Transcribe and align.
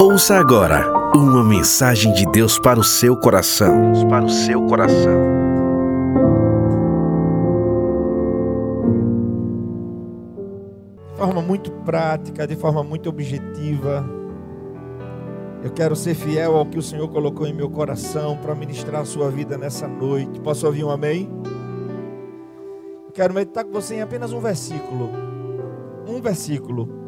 Ouça 0.00 0.36
agora 0.36 0.86
uma 1.14 1.42
mensagem 1.42 2.12
de 2.12 2.24
Deus 2.26 2.58
para 2.58 2.78
o 2.78 2.84
seu 2.84 3.16
coração. 3.16 3.92
Deus 3.92 4.04
para 4.04 4.24
o 4.24 4.28
seu 4.28 4.62
coração. 4.66 5.40
De 11.10 11.16
forma 11.16 11.42
muito 11.42 11.70
prática, 11.70 12.46
de 12.46 12.56
forma 12.56 12.82
muito 12.82 13.08
objetiva, 13.08 14.04
eu 15.62 15.70
quero 15.70 15.94
ser 15.94 16.14
fiel 16.14 16.56
ao 16.56 16.66
que 16.66 16.78
o 16.78 16.82
Senhor 16.82 17.08
colocou 17.08 17.46
em 17.46 17.52
meu 17.52 17.68
coração 17.68 18.36
para 18.36 18.54
ministrar 18.54 19.02
a 19.02 19.04
sua 19.04 19.30
vida 19.30 19.58
nessa 19.58 19.86
noite. 19.86 20.40
Posso 20.40 20.66
ouvir 20.66 20.84
um 20.84 20.90
amém? 20.90 21.28
Eu 23.06 23.12
quero 23.12 23.34
meditar 23.34 23.64
com 23.64 23.72
você 23.72 23.96
em 23.96 24.02
apenas 24.02 24.32
um 24.32 24.40
versículo. 24.40 25.10
Um 26.06 26.20
versículo 26.20 26.99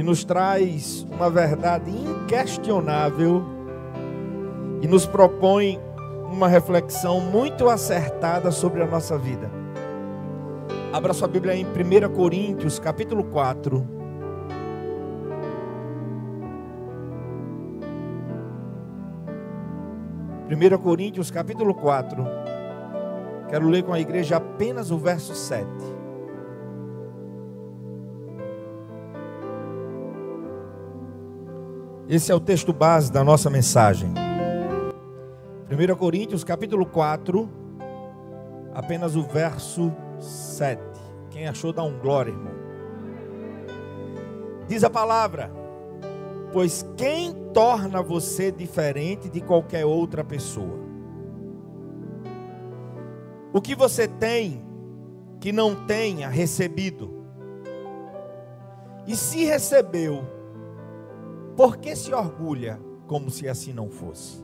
que 0.00 0.04
nos 0.04 0.24
traz 0.24 1.06
uma 1.10 1.28
verdade 1.28 1.90
inquestionável 1.90 3.44
e 4.80 4.88
nos 4.88 5.04
propõe 5.04 5.78
uma 6.32 6.48
reflexão 6.48 7.20
muito 7.20 7.68
acertada 7.68 8.50
sobre 8.50 8.82
a 8.82 8.86
nossa 8.86 9.18
vida. 9.18 9.50
Abra 10.90 11.12
sua 11.12 11.28
Bíblia 11.28 11.54
em 11.54 11.66
1 11.66 12.14
Coríntios, 12.14 12.78
capítulo 12.78 13.24
4. 13.24 13.86
1 20.48 20.78
Coríntios 20.78 21.30
capítulo 21.30 21.74
4. 21.74 22.24
Quero 23.50 23.68
ler 23.68 23.82
com 23.82 23.92
a 23.92 24.00
igreja 24.00 24.38
apenas 24.38 24.90
o 24.90 24.96
verso 24.96 25.34
7. 25.34 25.99
Esse 32.10 32.32
é 32.32 32.34
o 32.34 32.40
texto 32.40 32.72
base 32.72 33.12
da 33.12 33.22
nossa 33.22 33.48
mensagem. 33.48 34.10
1 35.70 35.94
Coríntios 35.94 36.42
capítulo 36.42 36.84
4, 36.84 37.48
apenas 38.74 39.14
o 39.14 39.22
verso 39.22 39.92
7. 40.18 40.82
Quem 41.30 41.46
achou, 41.46 41.72
dá 41.72 41.84
um 41.84 41.96
glória, 42.00 42.32
irmão. 42.32 42.52
Diz 44.66 44.82
a 44.82 44.90
palavra: 44.90 45.52
Pois 46.52 46.84
quem 46.96 47.32
torna 47.54 48.02
você 48.02 48.50
diferente 48.50 49.30
de 49.30 49.40
qualquer 49.40 49.86
outra 49.86 50.24
pessoa? 50.24 50.80
O 53.52 53.60
que 53.60 53.76
você 53.76 54.08
tem 54.08 54.66
que 55.38 55.52
não 55.52 55.86
tenha 55.86 56.28
recebido? 56.28 57.24
E 59.06 59.14
se 59.14 59.44
recebeu, 59.44 60.39
por 61.60 61.76
que 61.76 61.94
se 61.94 62.10
orgulha 62.14 62.80
como 63.06 63.28
se 63.30 63.46
assim 63.46 63.70
não 63.70 63.90
fosse? 63.90 64.42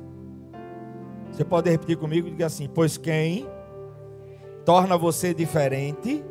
Você 1.33 1.47
pode 1.47 1.71
repetir 1.71 1.97
comigo 1.97 2.29
e 2.29 2.31
diga 2.31 2.45
assim: 2.45 2.69
Pois 2.69 2.99
quem 2.99 3.49
torna 4.67 4.99
você 4.99 5.33
diferente 5.33 6.23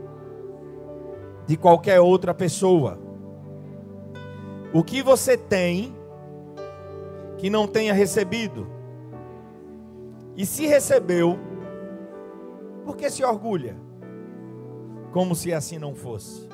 de 1.48 1.58
qualquer 1.58 2.00
outra 2.00 2.36
pessoa? 2.36 3.00
O 4.72 4.84
que 4.84 5.02
você 5.02 5.36
tem 5.36 5.92
que 7.40 7.50
não 7.50 7.66
tenha 7.66 7.92
recebido? 7.92 8.68
E 10.38 10.46
se 10.46 10.68
recebeu, 10.68 11.40
por 12.84 12.96
que 12.96 13.10
se 13.10 13.24
orgulha? 13.24 13.76
Como 15.12 15.34
se 15.34 15.52
assim 15.52 15.80
não 15.80 15.96
fosse. 15.96 16.48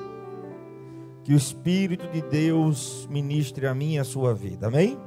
Que 1.24 1.32
o 1.32 1.36
Espírito 1.36 2.08
de 2.08 2.20
Deus 2.22 3.06
ministre 3.10 3.66
a 3.66 3.74
mim 3.74 3.94
e 3.94 3.98
a 3.98 4.04
sua 4.04 4.34
vida, 4.34 4.66
amém? 4.66 4.98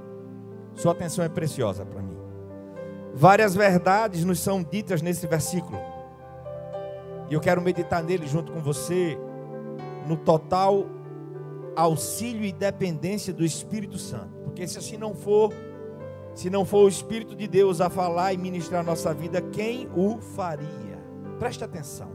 Sua 0.73 0.93
atenção 0.93 1.23
é 1.23 1.29
preciosa 1.29 1.85
para 1.85 2.01
mim. 2.01 2.17
Várias 3.13 3.55
verdades 3.55 4.23
nos 4.23 4.39
são 4.39 4.63
ditas 4.63 5.01
nesse 5.01 5.27
versículo. 5.27 5.77
E 7.29 7.33
eu 7.33 7.41
quero 7.41 7.61
meditar 7.61 8.03
nele 8.03 8.27
junto 8.27 8.51
com 8.51 8.61
você, 8.61 9.17
no 10.07 10.15
total 10.15 10.85
auxílio 11.75 12.45
e 12.45 12.51
dependência 12.51 13.33
do 13.33 13.43
Espírito 13.43 13.97
Santo. 13.97 14.37
Porque 14.43 14.67
se 14.67 14.77
assim 14.77 14.97
não 14.97 15.13
for, 15.13 15.53
se 16.33 16.49
não 16.49 16.63
for 16.63 16.85
o 16.85 16.87
Espírito 16.87 17.35
de 17.35 17.47
Deus 17.47 17.81
a 17.81 17.89
falar 17.89 18.33
e 18.33 18.37
ministrar 18.37 18.81
a 18.81 18.83
nossa 18.83 19.13
vida, 19.13 19.41
quem 19.41 19.89
o 19.95 20.17
faria? 20.19 20.97
Preste 21.39 21.63
atenção. 21.63 22.09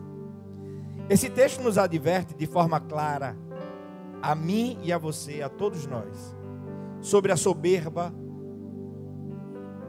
Esse 1.08 1.28
texto 1.28 1.60
nos 1.62 1.76
adverte 1.76 2.34
de 2.34 2.46
forma 2.46 2.80
clara 2.80 3.36
a 4.22 4.34
mim 4.34 4.78
e 4.82 4.92
a 4.92 4.98
você, 4.98 5.42
a 5.42 5.48
todos 5.48 5.86
nós, 5.86 6.36
sobre 7.00 7.32
a 7.32 7.36
soberba, 7.36 8.12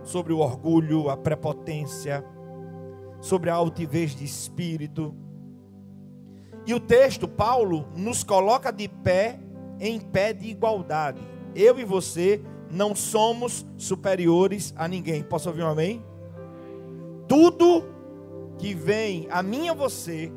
sobre 0.03 0.34
o 0.34 0.40
orgulho, 0.40 1.09
a 1.09 1.18
prepotência, 1.18 2.25
sobre 3.19 3.50
a 3.50 3.56
altivez 3.56 4.16
de 4.16 4.24
espírito. 4.24 5.14
E 6.66 6.74
o 6.74 6.80
texto, 6.80 7.28
Paulo, 7.28 7.88
nos 7.96 8.24
coloca 8.24 8.72
de 8.72 8.88
pé 8.88 9.40
em 9.80 10.00
pé 10.00 10.31
de 10.31 10.48
igualdade. 10.48 11.22
Eu 11.56 11.80
e 11.80 11.84
você 11.84 12.42
não 12.69 12.96
somos 12.96 13.66
superiores 13.78 14.74
a 14.78 14.88
ninguém. 14.88 15.24
Posso 15.24 15.50
ouvir 15.50 15.63
um 15.63 15.68
amém? 15.68 16.03
Tudo 17.28 17.84
que 18.58 18.74
vem 18.74 19.28
a 19.30 19.42
mim 19.42 19.66
e 19.66 19.69
a 19.69 19.74
você, 19.74 20.31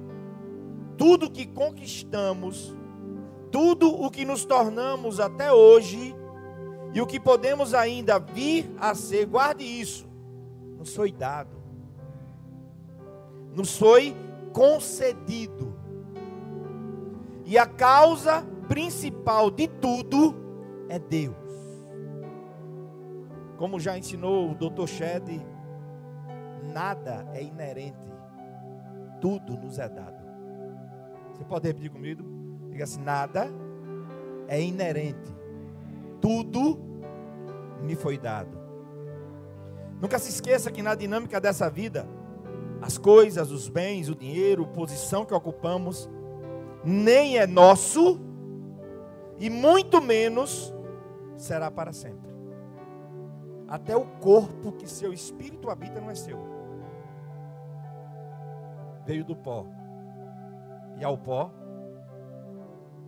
tudo 0.96 1.30
que 1.30 1.46
conquistamos, 1.46 2.74
tudo 3.54 3.88
o 3.88 4.10
que 4.10 4.24
nos 4.24 4.44
tornamos 4.44 5.20
até 5.20 5.52
hoje 5.52 6.12
e 6.92 7.00
o 7.00 7.06
que 7.06 7.20
podemos 7.20 7.72
ainda 7.72 8.18
vir 8.18 8.68
a 8.80 8.96
ser, 8.96 9.26
guarde 9.26 9.62
isso, 9.62 10.08
nos 10.76 10.92
foi 10.92 11.12
dado, 11.12 11.56
nos 13.54 13.78
foi 13.78 14.12
concedido. 14.52 15.72
E 17.44 17.56
a 17.56 17.64
causa 17.64 18.44
principal 18.66 19.52
de 19.52 19.68
tudo 19.68 20.34
é 20.88 20.98
Deus. 20.98 21.36
Como 23.56 23.78
já 23.78 23.96
ensinou 23.96 24.50
o 24.50 24.54
Dr. 24.56 24.88
Shed, 24.88 25.40
nada 26.72 27.24
é 27.32 27.40
inerente, 27.40 28.12
tudo 29.20 29.56
nos 29.56 29.78
é 29.78 29.88
dado. 29.88 30.24
Você 31.32 31.44
pode 31.44 31.68
repetir 31.68 31.92
comigo? 31.92 32.43
Diga 32.74 32.82
assim: 32.82 33.02
nada 33.02 33.48
é 34.48 34.60
inerente, 34.60 35.32
tudo 36.20 36.76
me 37.80 37.94
foi 37.94 38.18
dado. 38.18 38.58
Nunca 40.00 40.18
se 40.18 40.28
esqueça 40.28 40.72
que 40.72 40.82
na 40.82 40.96
dinâmica 40.96 41.40
dessa 41.40 41.70
vida, 41.70 42.04
as 42.82 42.98
coisas, 42.98 43.52
os 43.52 43.68
bens, 43.68 44.08
o 44.08 44.14
dinheiro, 44.16 44.64
a 44.64 44.66
posição 44.66 45.24
que 45.24 45.32
ocupamos, 45.32 46.10
nem 46.84 47.38
é 47.38 47.46
nosso, 47.46 48.20
e 49.38 49.48
muito 49.48 50.02
menos 50.02 50.74
será 51.36 51.70
para 51.70 51.92
sempre. 51.92 52.28
Até 53.68 53.96
o 53.96 54.04
corpo 54.04 54.72
que 54.72 54.90
seu 54.90 55.12
espírito 55.12 55.70
habita 55.70 56.00
não 56.00 56.10
é 56.10 56.16
seu. 56.16 56.40
Veio 59.06 59.24
do 59.24 59.36
pó. 59.36 59.64
E 60.98 61.04
ao 61.04 61.16
pó 61.16 61.52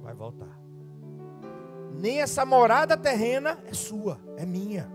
vai 0.07 0.15
voltar. 0.15 0.57
Nem 1.93 2.21
essa 2.21 2.47
morada 2.47 2.97
terrena 2.97 3.59
é 3.67 3.75
sua, 3.75 4.21
é 4.37 4.47
minha. 4.47 4.89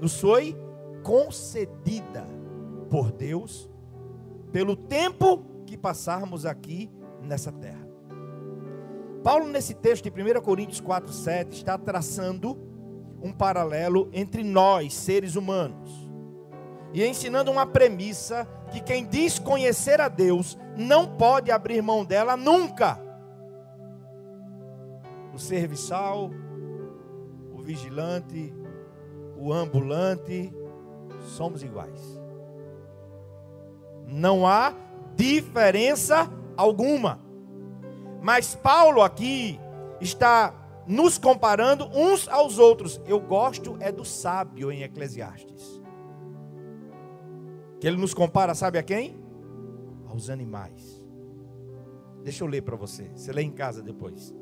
Nos 0.00 0.20
foi 0.20 0.56
concedida 1.02 2.24
por 2.88 3.10
Deus 3.10 3.68
pelo 4.52 4.76
tempo 4.76 5.44
que 5.66 5.76
passarmos 5.76 6.46
aqui 6.46 6.88
nessa 7.20 7.50
terra. 7.50 7.84
Paulo, 9.24 9.48
nesse 9.48 9.74
texto 9.74 10.08
de 10.08 10.10
1 10.10 10.40
Coríntios 10.40 10.80
4, 10.80 11.12
7, 11.12 11.56
está 11.56 11.76
traçando 11.76 12.56
um 13.20 13.32
paralelo 13.32 14.08
entre 14.12 14.44
nós, 14.44 14.94
seres 14.94 15.34
humanos, 15.34 15.90
e 16.92 17.04
ensinando 17.04 17.50
uma 17.50 17.66
premissa 17.66 18.46
que 18.70 18.80
quem 18.80 19.04
diz 19.04 19.38
conhecer 19.38 20.00
a 20.00 20.08
Deus 20.08 20.56
não 20.76 21.16
pode 21.16 21.50
abrir 21.50 21.82
mão 21.82 22.04
dela 22.04 22.36
nunca. 22.36 23.03
O 25.34 25.38
serviçal, 25.38 26.30
o 27.52 27.58
vigilante, 27.60 28.54
o 29.36 29.52
ambulante, 29.52 30.54
somos 31.20 31.62
iguais. 31.62 32.20
Não 34.06 34.46
há 34.46 34.72
diferença 35.16 36.30
alguma. 36.56 37.20
Mas 38.22 38.54
Paulo 38.54 39.02
aqui 39.02 39.58
está 40.00 40.54
nos 40.86 41.18
comparando 41.18 41.86
uns 41.86 42.28
aos 42.28 42.58
outros. 42.58 43.00
Eu 43.06 43.20
gosto 43.20 43.76
é 43.80 43.90
do 43.90 44.04
sábio 44.04 44.70
em 44.70 44.82
Eclesiastes. 44.82 45.82
Que 47.80 47.88
ele 47.88 47.96
nos 47.96 48.14
compara, 48.14 48.54
sabe 48.54 48.78
a 48.78 48.82
quem? 48.82 49.18
Aos 50.06 50.30
animais. 50.30 51.04
Deixa 52.22 52.44
eu 52.44 52.48
ler 52.48 52.62
para 52.62 52.76
você. 52.76 53.10
Você 53.14 53.32
lê 53.32 53.42
em 53.42 53.50
casa 53.50 53.82
depois. 53.82 54.34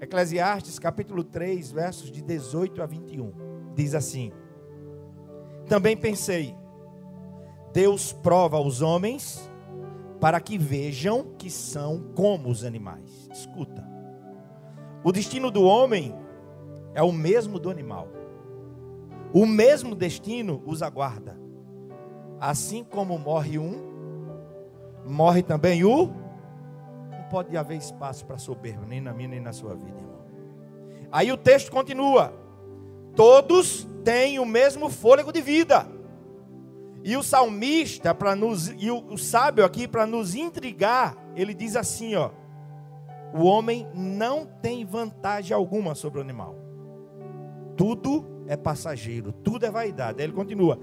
Eclesiastes 0.00 0.78
capítulo 0.78 1.24
3, 1.24 1.72
versos 1.72 2.10
de 2.10 2.22
18 2.22 2.82
a 2.82 2.86
21. 2.86 3.32
Diz 3.74 3.94
assim: 3.94 4.32
Também 5.66 5.96
pensei, 5.96 6.56
Deus 7.72 8.12
prova 8.12 8.60
os 8.60 8.80
homens 8.80 9.50
para 10.20 10.40
que 10.40 10.56
vejam 10.56 11.34
que 11.36 11.50
são 11.50 12.12
como 12.14 12.48
os 12.48 12.64
animais. 12.64 13.28
Escuta. 13.32 13.86
O 15.02 15.12
destino 15.12 15.50
do 15.50 15.62
homem 15.62 16.14
é 16.94 17.02
o 17.02 17.12
mesmo 17.12 17.58
do 17.58 17.70
animal. 17.70 18.08
O 19.32 19.46
mesmo 19.46 19.94
destino 19.94 20.62
os 20.64 20.82
aguarda. 20.82 21.38
Assim 22.40 22.84
como 22.84 23.18
morre 23.18 23.58
um, 23.58 23.88
morre 25.04 25.42
também 25.42 25.84
o. 25.84 26.27
Pode 27.30 27.56
haver 27.56 27.76
espaço 27.76 28.24
para 28.24 28.38
soberba, 28.38 28.86
nem 28.86 29.00
na 29.00 29.12
minha 29.12 29.28
nem 29.28 29.40
na 29.40 29.52
sua 29.52 29.74
vida, 29.74 29.98
irmão. 29.98 30.18
Aí 31.10 31.30
o 31.32 31.36
texto 31.36 31.70
continua: 31.70 32.32
Todos 33.14 33.88
têm 34.04 34.38
o 34.38 34.46
mesmo 34.46 34.88
fôlego 34.88 35.32
de 35.32 35.40
vida. 35.40 35.86
E 37.04 37.16
o 37.16 37.22
salmista, 37.22 38.14
para 38.14 38.34
nos, 38.34 38.68
e 38.68 38.90
o, 38.90 38.98
o 39.06 39.16
sábio 39.16 39.64
aqui, 39.64 39.86
para 39.86 40.06
nos 40.06 40.34
intrigar, 40.34 41.16
ele 41.34 41.54
diz 41.54 41.76
assim: 41.76 42.14
ó, 42.14 42.30
o 43.32 43.44
homem 43.44 43.86
não 43.94 44.46
tem 44.46 44.84
vantagem 44.84 45.54
alguma 45.54 45.94
sobre 45.94 46.18
o 46.18 46.22
animal. 46.22 46.54
Tudo 47.76 48.24
é 48.46 48.56
passageiro, 48.56 49.32
tudo 49.32 49.64
é 49.64 49.70
vaidade. 49.70 50.20
Aí 50.20 50.26
ele 50.26 50.32
continua: 50.32 50.78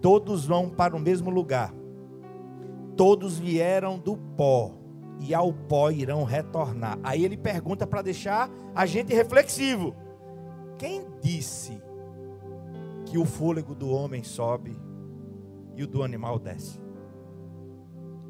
todos 0.00 0.44
vão 0.44 0.68
para 0.68 0.96
o 0.96 1.00
mesmo 1.00 1.30
lugar, 1.30 1.72
todos 2.96 3.38
vieram 3.38 3.98
do 3.98 4.16
pó, 4.16 4.72
e 5.20 5.34
ao 5.34 5.52
pó 5.52 5.90
irão 5.90 6.24
retornar. 6.24 6.98
Aí 7.02 7.24
ele 7.24 7.36
pergunta 7.36 7.86
para 7.86 8.00
deixar 8.00 8.50
a 8.74 8.86
gente 8.86 9.14
reflexivo: 9.14 9.94
quem 10.78 11.04
disse 11.20 11.80
que 13.04 13.18
o 13.18 13.26
fôlego 13.26 13.74
do 13.74 13.90
homem 13.90 14.24
sobe 14.24 14.76
e 15.76 15.82
o 15.84 15.86
do 15.86 16.02
animal 16.02 16.38
desce? 16.38 16.80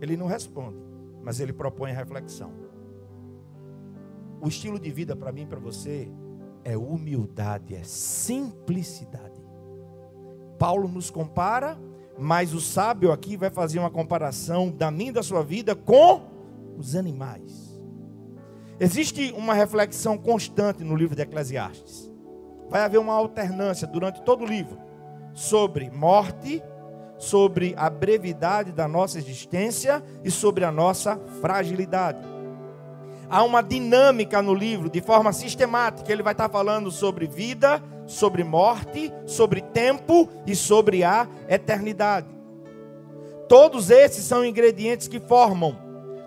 Ele 0.01 0.17
não 0.17 0.27
responde, 0.27 0.83
mas 1.23 1.39
ele 1.39 1.53
propõe 1.53 1.93
a 1.93 1.95
reflexão. 1.95 2.53
O 4.41 4.49
estilo 4.49 4.79
de 4.79 4.91
vida 4.91 5.15
para 5.15 5.31
mim 5.31 5.43
e 5.43 5.47
para 5.47 5.61
você 5.61 6.11
é 6.65 6.77
humildade, 6.77 7.75
é 7.75 7.85
simplicidade. 7.85 9.41
Paulo 10.59 10.89
nos 10.89 11.11
compara, 11.11 11.79
mas 12.19 12.53
o 12.53 12.61
sábio 12.61 13.13
aqui 13.13 13.37
vai 13.37 13.51
fazer 13.51 13.79
uma 13.79 13.91
comparação 13.91 14.71
da 14.71 14.91
minha 14.91 15.11
e 15.11 15.13
da 15.13 15.23
sua 15.23 15.43
vida 15.43 15.75
com 15.75 16.30
os 16.81 16.97
animais. 16.97 17.79
Existe 18.79 19.33
uma 19.37 19.55
reflexão 19.55 20.17
constante 20.17 20.83
no 20.83 20.97
livro 20.97 21.15
de 21.15 21.23
Eclesiastes. 21.23 22.11
Vai 22.69 22.83
haver 22.83 22.99
uma 22.99 23.15
alternância 23.15 23.87
durante 23.87 24.23
todo 24.23 24.45
o 24.45 24.47
livro 24.47 24.79
sobre 25.33 25.91
morte, 25.91 26.63
sobre 27.19 27.75
a 27.77 27.89
brevidade 27.89 28.73
da 28.73 28.89
nossa 28.89 29.19
existência 29.19 30.03
e 30.25 30.31
sobre 30.31 30.65
a 30.65 30.73
nossa 30.73 31.17
fragilidade 31.41 32.31
há 33.31 33.45
uma 33.45 33.63
dinâmica 33.63 34.43
no 34.43 34.53
livro, 34.53 34.91
de 34.91 35.01
forma 35.01 35.33
sistemática. 35.33 36.13
Ele 36.13 36.23
vai 36.23 36.33
estar 36.33 36.49
falando 36.49 36.91
sobre 36.91 37.29
vida, 37.29 37.81
sobre 38.07 38.43
morte, 38.43 39.13
sobre 39.25 39.61
tempo 39.61 40.29
e 40.45 40.57
sobre 40.57 41.05
a 41.05 41.29
eternidade. 41.49 42.27
Todos 43.49 43.91
esses 43.91 44.25
são 44.25 44.45
ingredientes 44.45 45.07
que 45.07 45.21
formam, 45.21 45.77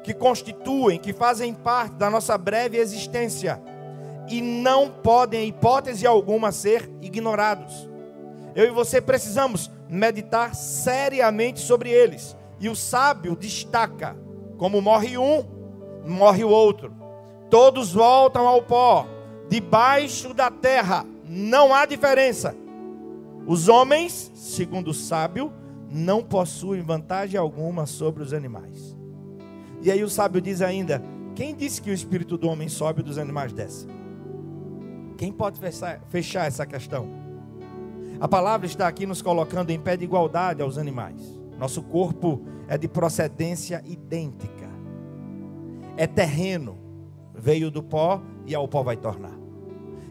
que 0.03 0.13
constituem, 0.13 0.99
que 0.99 1.13
fazem 1.13 1.53
parte 1.53 1.95
da 1.95 2.09
nossa 2.09 2.37
breve 2.37 2.77
existência 2.77 3.61
e 4.27 4.41
não 4.41 4.89
podem, 4.89 5.45
em 5.45 5.47
hipótese 5.49 6.05
alguma, 6.07 6.51
ser 6.51 6.89
ignorados. 7.01 7.89
Eu 8.55 8.65
e 8.65 8.71
você 8.71 9.01
precisamos 9.01 9.69
meditar 9.89 10.55
seriamente 10.55 11.59
sobre 11.59 11.89
eles. 11.89 12.35
E 12.59 12.69
o 12.69 12.75
sábio 12.75 13.35
destaca: 13.35 14.15
como 14.57 14.81
morre 14.81 15.17
um, 15.17 15.43
morre 16.05 16.43
o 16.43 16.49
outro. 16.49 16.93
Todos 17.49 17.93
voltam 17.93 18.47
ao 18.47 18.63
pó, 18.63 19.05
debaixo 19.49 20.33
da 20.33 20.49
terra, 20.49 21.05
não 21.25 21.73
há 21.73 21.85
diferença. 21.85 22.55
Os 23.45 23.67
homens, 23.67 24.31
segundo 24.33 24.89
o 24.89 24.93
sábio, 24.93 25.51
não 25.89 26.23
possuem 26.23 26.81
vantagem 26.81 27.39
alguma 27.39 27.85
sobre 27.85 28.23
os 28.23 28.33
animais. 28.33 28.97
E 29.83 29.91
aí 29.91 30.03
o 30.03 30.09
sábio 30.09 30.41
diz 30.41 30.61
ainda: 30.61 31.03
quem 31.35 31.55
disse 31.55 31.81
que 31.81 31.91
o 31.91 31.93
espírito 31.93 32.37
do 32.37 32.47
homem 32.47 32.67
sobe 32.69 33.01
e 33.01 33.03
dos 33.03 33.17
animais 33.17 33.53
desce? 33.53 33.87
Quem 35.17 35.31
pode 35.31 35.59
fechar, 36.09 36.47
essa 36.47 36.65
questão? 36.65 37.07
A 38.19 38.27
palavra 38.27 38.65
está 38.65 38.87
aqui 38.87 39.05
nos 39.05 39.21
colocando 39.21 39.69
em 39.69 39.79
pé 39.79 39.95
de 39.95 40.05
igualdade 40.05 40.61
aos 40.61 40.77
animais. 40.77 41.21
Nosso 41.59 41.83
corpo 41.83 42.41
é 42.67 42.77
de 42.77 42.87
procedência 42.87 43.83
idêntica 43.85 44.63
é 45.95 46.07
terreno, 46.07 46.77
veio 47.33 47.69
do 47.69 47.83
pó 47.83 48.21
e 48.45 48.55
ao 48.55 48.67
pó 48.67 48.83
vai 48.83 48.97
tornar. 48.97 49.37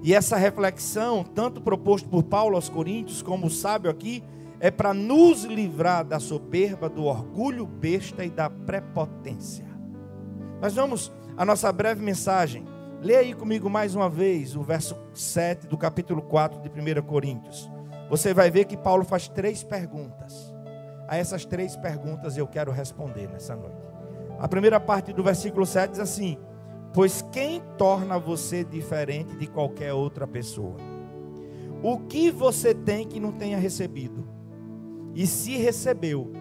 E 0.03 0.15
essa 0.15 0.37
reflexão, 0.37 1.23
tanto 1.23 1.61
proposto 1.61 2.09
por 2.09 2.25
Paulo 2.25 2.57
aos 2.57 2.69
Coríntios, 2.69 3.23
como 3.23 3.47
o 3.47 3.51
sábio 3.51 3.91
aqui, 3.91 4.23
é 4.63 4.71
para 4.71 4.95
nos 4.95 5.43
livrar 5.43 6.05
da 6.05 6.21
soberba, 6.21 6.89
do 6.89 7.07
orgulho 7.07 7.67
besta 7.67 8.25
e 8.25 8.31
da 8.31 8.49
prepotência. 8.49 9.67
Mas 10.61 10.73
vamos 10.75 11.11
à 11.37 11.45
nossa 11.45 11.73
breve 11.73 12.01
mensagem. 12.01 12.65
Leia 13.01 13.19
aí 13.19 13.35
comigo 13.35 13.69
mais 13.69 13.97
uma 13.97 14.09
vez 14.09 14.55
o 14.55 14.63
verso 14.63 14.97
7 15.15 15.67
do 15.67 15.77
capítulo 15.77 16.23
4 16.23 16.61
de 16.61 16.69
1 16.69 17.03
Coríntios. 17.03 17.69
Você 18.09 18.33
vai 18.33 18.53
ver 18.53 18.67
que 18.67 18.77
Paulo 18.77 19.05
faz 19.05 19.27
três 19.27 19.65
perguntas. 19.65 20.55
A 21.09 21.17
essas 21.17 21.45
três 21.45 21.75
perguntas 21.75 22.37
eu 22.37 22.47
quero 22.47 22.71
responder 22.71 23.29
nessa 23.29 23.57
noite. 23.57 23.83
A 24.39 24.47
primeira 24.47 24.79
parte 24.79 25.13
do 25.13 25.25
versículo 25.25 25.67
7 25.67 25.91
diz 25.91 25.99
assim: 25.99 26.39
Pois 26.95 27.21
quem 27.33 27.61
torna 27.77 28.17
você 28.17 28.63
diferente 28.63 29.37
de 29.37 29.49
qualquer 29.49 29.93
outra 29.93 30.25
pessoa? 30.25 30.77
O 31.83 31.99
que 31.99 32.31
você 32.31 32.73
tem 32.73 33.09
que 33.09 33.19
não 33.19 33.33
tenha 33.33 33.59
recebido? 33.59 34.41
E 35.15 35.27
se 35.27 35.57
recebeu, 35.57 36.33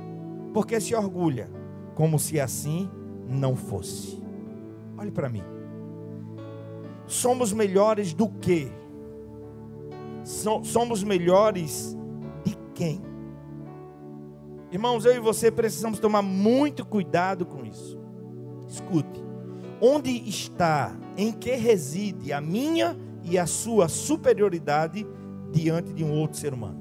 porque 0.54 0.80
se 0.80 0.96
orgulha, 0.96 1.50
como 1.96 2.18
se 2.18 2.40
assim 2.40 2.90
não 3.28 3.56
fosse. 3.56 4.22
Olhe 4.98 5.12
para 5.12 5.30
mim. 5.30 5.44
Somos 7.08 7.52
melhores 7.52 8.14
do 8.14 8.30
que? 8.30 8.72
Somos 10.64 11.04
melhores 11.04 11.98
de 12.46 12.56
quem? 12.74 13.02
Irmãos, 14.72 15.04
eu 15.04 15.16
e 15.16 15.20
você 15.20 15.52
precisamos 15.52 16.00
tomar 16.00 16.22
muito 16.22 16.86
cuidado 16.86 17.46
com 17.46 17.66
isso. 17.66 18.00
Escute. 18.68 19.22
Onde 19.82 20.12
está, 20.30 20.96
em 21.18 21.34
que 21.34 21.56
reside 21.56 22.32
a 22.32 22.40
minha 22.40 22.98
e 23.24 23.38
a 23.38 23.46
sua 23.46 23.90
superioridade 23.90 25.06
diante 25.52 25.92
de 25.92 26.04
um 26.04 26.14
outro 26.14 26.38
ser 26.38 26.54
humano? 26.54 26.81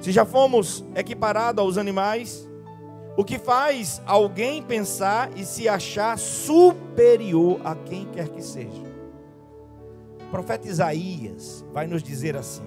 Se 0.00 0.12
já 0.12 0.24
fomos 0.24 0.84
equiparados 0.94 1.62
aos 1.62 1.78
animais, 1.78 2.48
o 3.16 3.24
que 3.24 3.38
faz 3.38 4.00
alguém 4.06 4.62
pensar 4.62 5.30
e 5.36 5.44
se 5.44 5.68
achar 5.68 6.18
superior 6.18 7.60
a 7.64 7.74
quem 7.74 8.06
quer 8.06 8.28
que 8.28 8.42
seja? 8.42 8.90
O 10.26 10.30
profeta 10.30 10.68
Isaías 10.68 11.64
vai 11.72 11.86
nos 11.86 12.02
dizer 12.02 12.36
assim, 12.36 12.62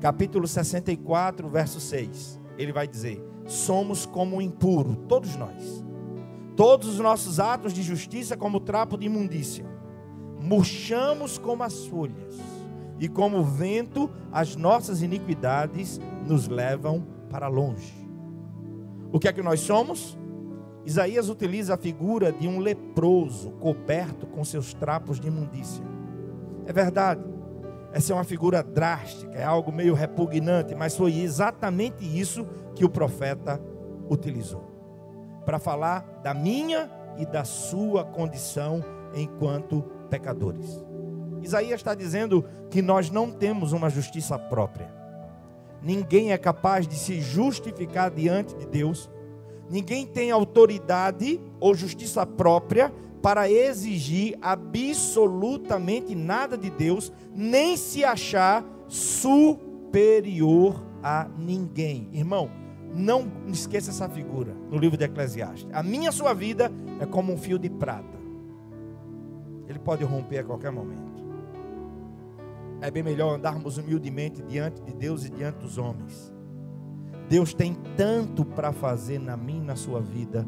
capítulo 0.00 0.48
64, 0.48 1.48
verso 1.48 1.80
6 1.80 2.40
ele 2.62 2.72
vai 2.72 2.86
dizer: 2.86 3.22
somos 3.46 4.06
como 4.06 4.36
um 4.36 4.40
impuro, 4.40 4.96
todos 5.08 5.36
nós. 5.36 5.84
Todos 6.56 6.88
os 6.88 6.98
nossos 6.98 7.40
atos 7.40 7.72
de 7.72 7.82
justiça 7.82 8.36
como 8.36 8.60
trapo 8.60 8.98
de 8.98 9.06
imundícia. 9.06 9.64
Murchamos 10.38 11.38
como 11.38 11.62
as 11.62 11.86
folhas, 11.86 12.36
e 13.00 13.08
como 13.08 13.42
vento, 13.42 14.10
as 14.30 14.54
nossas 14.54 15.00
iniquidades 15.00 15.98
nos 16.26 16.46
levam 16.46 17.02
para 17.30 17.48
longe. 17.48 17.94
O 19.10 19.18
que 19.18 19.26
é 19.26 19.32
que 19.32 19.42
nós 19.42 19.60
somos? 19.60 20.18
Isaías 20.84 21.30
utiliza 21.30 21.74
a 21.74 21.78
figura 21.78 22.30
de 22.30 22.46
um 22.46 22.58
leproso 22.58 23.52
coberto 23.52 24.26
com 24.26 24.44
seus 24.44 24.74
trapos 24.74 25.18
de 25.18 25.28
imundícia. 25.28 25.82
É 26.66 26.72
verdade. 26.72 27.24
Essa 27.92 28.12
é 28.12 28.14
uma 28.14 28.22
figura 28.22 28.62
drástica, 28.62 29.36
é 29.36 29.42
algo 29.42 29.72
meio 29.72 29.94
repugnante, 29.94 30.76
mas 30.76 30.96
foi 30.96 31.18
exatamente 31.18 32.04
isso 32.04 32.46
que 32.76 32.84
o 32.84 32.88
profeta 32.88 33.60
utilizou 34.08 34.70
para 35.44 35.58
falar 35.58 36.20
da 36.22 36.32
minha 36.32 36.88
e 37.18 37.26
da 37.26 37.42
sua 37.42 38.04
condição 38.04 38.84
enquanto 39.12 39.82
pecadores. 40.08 40.84
Isaías 41.42 41.80
está 41.80 41.94
dizendo 41.94 42.44
que 42.70 42.82
nós 42.82 43.10
não 43.10 43.30
temos 43.30 43.72
uma 43.72 43.88
justiça 43.90 44.38
própria. 44.38 44.90
Ninguém 45.82 46.32
é 46.32 46.38
capaz 46.38 46.86
de 46.86 46.94
se 46.94 47.20
justificar 47.20 48.10
diante 48.10 48.54
de 48.54 48.66
Deus. 48.66 49.10
Ninguém 49.70 50.06
tem 50.06 50.30
autoridade 50.30 51.40
ou 51.58 51.74
justiça 51.74 52.26
própria 52.26 52.92
para 53.22 53.50
exigir 53.50 54.36
absolutamente 54.40 56.14
nada 56.14 56.56
de 56.56 56.70
Deus, 56.70 57.12
nem 57.34 57.76
se 57.76 58.04
achar 58.04 58.64
superior 58.88 60.82
a 61.02 61.28
ninguém. 61.38 62.08
Irmão, 62.12 62.50
não 62.94 63.30
esqueça 63.46 63.90
essa 63.90 64.08
figura 64.08 64.54
no 64.70 64.78
livro 64.78 64.96
de 64.96 65.04
Eclesiastes. 65.04 65.68
A 65.72 65.82
minha 65.82 66.10
sua 66.10 66.34
vida 66.34 66.72
é 66.98 67.06
como 67.06 67.32
um 67.32 67.38
fio 67.38 67.58
de 67.58 67.70
prata. 67.70 68.18
Ele 69.68 69.78
pode 69.78 70.02
romper 70.02 70.38
a 70.38 70.44
qualquer 70.44 70.72
momento. 70.72 71.10
É 72.80 72.90
bem 72.90 73.02
melhor 73.02 73.34
andarmos 73.34 73.76
humildemente 73.76 74.42
diante 74.42 74.80
de 74.82 74.92
Deus 74.92 75.24
e 75.24 75.30
diante 75.30 75.58
dos 75.58 75.76
homens. 75.76 76.32
Deus 77.28 77.52
tem 77.52 77.74
tanto 77.96 78.44
para 78.44 78.72
fazer 78.72 79.18
na 79.18 79.36
minha 79.36 79.62
e 79.62 79.66
na 79.66 79.76
sua 79.76 80.00
vida, 80.00 80.46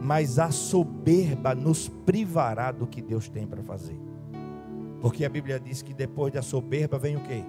mas 0.00 0.38
a 0.38 0.50
soberba 0.50 1.54
nos 1.54 1.88
privará 1.88 2.72
do 2.72 2.86
que 2.86 3.02
Deus 3.02 3.28
tem 3.28 3.46
para 3.46 3.62
fazer. 3.62 4.00
Porque 5.00 5.24
a 5.24 5.28
Bíblia 5.28 5.58
diz 5.58 5.82
que 5.82 5.92
depois 5.92 6.32
da 6.32 6.40
soberba 6.40 6.98
vem 6.98 7.16
o 7.16 7.20
quê? 7.20 7.42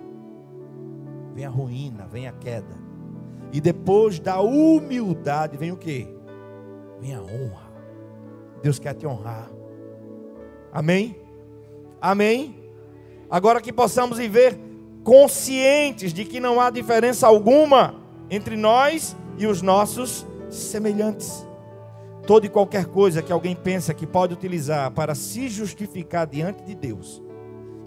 Vem 1.36 1.46
a 1.46 1.50
ruína, 1.50 2.08
vem 2.08 2.28
a 2.28 2.32
queda. 2.32 2.76
E 3.52 3.62
depois 3.62 4.20
da 4.20 4.42
humildade 4.42 5.58
vem 5.58 5.72
o 5.72 5.78
quê? 5.78 6.08
Vem 7.00 7.14
a 7.14 7.22
honra. 7.22 7.72
Deus 8.64 8.80
quer 8.80 8.96
te 8.96 9.06
honrar. 9.06 9.50
Amém? 10.72 11.16
Amém? 12.02 12.63
Agora 13.34 13.60
que 13.60 13.74
possamos 13.74 14.20
viver 14.20 14.60
conscientes 15.04 16.14
de 16.14 16.24
que 16.24 16.40
não 16.40 16.62
há 16.62 16.70
diferença 16.70 17.26
alguma 17.26 17.96
entre 18.30 18.56
nós 18.56 19.18
e 19.40 19.48
os 19.48 19.60
nossos 19.60 20.24
semelhantes. 20.52 21.44
Toda 22.28 22.46
e 22.46 22.50
qualquer 22.50 22.86
coisa 22.86 23.24
que 23.24 23.34
alguém 23.34 23.56
pensa 23.56 23.92
que 23.92 24.06
pode 24.06 24.36
utilizar 24.36 24.92
para 24.92 25.16
se 25.16 25.50
justificar 25.50 26.28
diante 26.28 26.64
de 26.64 26.76
Deus, 26.76 27.24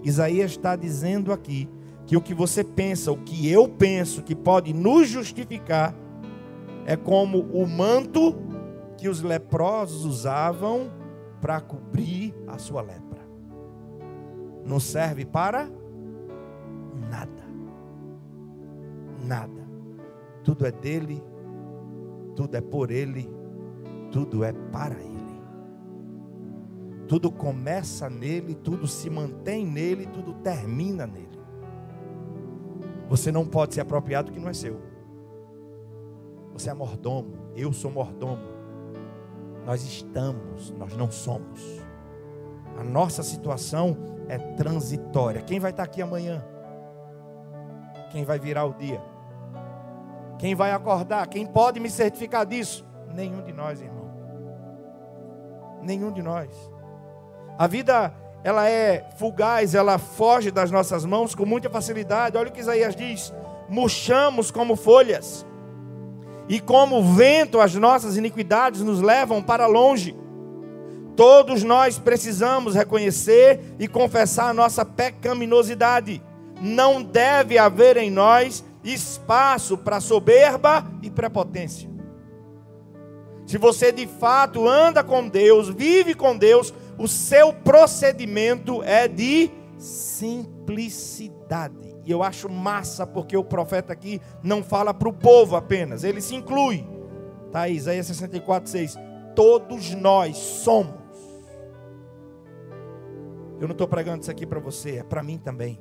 Isaías 0.03 0.51
está 0.51 0.75
dizendo 0.75 1.31
aqui 1.31 1.69
que 2.05 2.17
o 2.17 2.21
que 2.21 2.33
você 2.33 2.61
pensa, 2.61 3.09
o 3.09 3.15
que 3.15 3.49
eu 3.49 3.69
penso 3.69 4.23
que 4.23 4.35
pode 4.35 4.73
nos 4.73 5.07
justificar, 5.07 5.95
é 6.85 6.97
como 6.97 7.43
o 7.53 7.65
manto 7.65 8.35
que 8.97 9.07
os 9.07 9.21
leprosos 9.21 10.03
usavam 10.03 10.91
para 11.39 11.61
cobrir 11.61 12.35
a 12.45 12.57
sua 12.57 12.81
lepra. 12.81 13.16
Não 14.67 14.79
serve 14.81 15.25
para 15.25 15.69
nada. 17.09 17.47
Nada. 19.25 19.67
Tudo 20.43 20.65
é 20.65 20.71
dele, 20.71 21.23
tudo 22.35 22.55
é 22.55 22.61
por 22.61 22.91
ele, 22.91 23.29
tudo 24.11 24.43
é 24.43 24.51
para 24.51 24.99
ele. 24.99 25.17
Tudo 27.07 27.31
começa 27.31 28.09
nele, 28.09 28.53
tudo 28.53 28.85
se 28.85 29.09
mantém 29.09 29.65
nele, 29.65 30.05
tudo 30.07 30.33
termina 30.33 31.07
nele. 31.07 31.39
Você 33.07 33.31
não 33.31 33.45
pode 33.45 33.73
se 33.73 33.79
apropriar 33.79 34.23
do 34.23 34.33
que 34.33 34.39
não 34.39 34.49
é 34.49 34.53
seu. 34.53 34.81
Você 36.51 36.69
é 36.69 36.73
mordomo, 36.73 37.33
eu 37.55 37.71
sou 37.71 37.89
mordomo. 37.89 38.43
Nós 39.65 39.83
estamos, 39.83 40.71
nós 40.71 40.95
não 40.97 41.09
somos. 41.09 41.86
A 42.77 42.83
nossa 42.83 43.23
situação 43.23 43.97
é 44.29 44.37
transitória. 44.37 45.41
Quem 45.41 45.59
vai 45.59 45.71
estar 45.71 45.83
aqui 45.83 46.01
amanhã? 46.01 46.43
Quem 48.11 48.23
vai 48.23 48.39
virar 48.39 48.65
o 48.65 48.73
dia? 48.73 49.01
Quem 50.37 50.53
vai 50.53 50.71
acordar? 50.71 51.27
Quem 51.27 51.45
pode 51.45 51.79
me 51.79 51.89
certificar 51.89 52.45
disso? 52.45 52.85
Nenhum 53.13 53.41
de 53.41 53.51
nós, 53.51 53.81
irmão. 53.81 54.07
Nenhum 55.81 56.11
de 56.11 56.21
nós. 56.21 56.49
A 57.57 57.65
vida 57.65 58.13
ela 58.43 58.69
é 58.69 59.09
fugaz, 59.17 59.73
ela 59.73 59.97
foge 59.97 60.51
das 60.51 60.69
nossas 60.71 61.03
mãos 61.03 61.33
com 61.33 61.45
muita 61.45 61.69
facilidade. 61.69 62.37
Olha 62.37 62.49
o 62.49 62.51
que 62.51 62.59
Isaías 62.59 62.95
diz: 62.95 63.33
murchamos 63.67 64.51
como 64.51 64.75
folhas, 64.75 65.45
e 66.47 66.59
como 66.59 67.03
vento 67.03 67.59
as 67.59 67.75
nossas 67.75 68.15
iniquidades 68.15 68.81
nos 68.81 69.01
levam 69.01 69.41
para 69.41 69.65
longe. 69.65 70.15
Todos 71.17 71.63
nós 71.63 71.97
precisamos 71.97 72.75
reconhecer 72.75 73.59
e 73.79 73.87
confessar 73.87 74.49
a 74.49 74.53
nossa 74.53 74.85
pecaminosidade. 74.85 76.21
Não 76.61 77.01
deve 77.01 77.57
haver 77.57 77.97
em 77.97 78.11
nós 78.11 78.63
espaço 78.83 79.79
para 79.79 79.99
soberba 79.99 80.85
e 81.01 81.09
prepotência. 81.09 81.89
Se 83.47 83.57
você 83.57 83.91
de 83.91 84.05
fato 84.05 84.67
anda 84.67 85.03
com 85.03 85.27
Deus, 85.27 85.69
vive 85.69 86.13
com 86.13 86.37
Deus, 86.37 86.71
o 86.99 87.07
seu 87.07 87.51
procedimento 87.51 88.83
é 88.83 89.07
de 89.07 89.49
simplicidade. 89.79 91.17
E 92.05 92.11
eu 92.11 92.21
acho 92.21 92.47
massa 92.47 93.07
porque 93.07 93.35
o 93.35 93.43
profeta 93.43 93.91
aqui 93.91 94.21
não 94.43 94.61
fala 94.61 94.93
para 94.93 95.09
o 95.09 95.13
povo 95.13 95.55
apenas, 95.55 96.03
ele 96.03 96.21
se 96.21 96.35
inclui. 96.35 96.85
Tá, 97.51 97.67
Isaías 97.67 98.05
64, 98.05 98.69
6. 98.69 98.95
Todos 99.33 99.95
nós 99.95 100.37
somos. 100.37 101.06
Eu 103.59 103.67
não 103.67 103.73
estou 103.73 103.87
pregando 103.87 104.21
isso 104.21 104.31
aqui 104.31 104.45
para 104.45 104.59
você, 104.59 104.97
é 104.97 105.03
para 105.03 105.23
mim 105.23 105.37
também. 105.37 105.79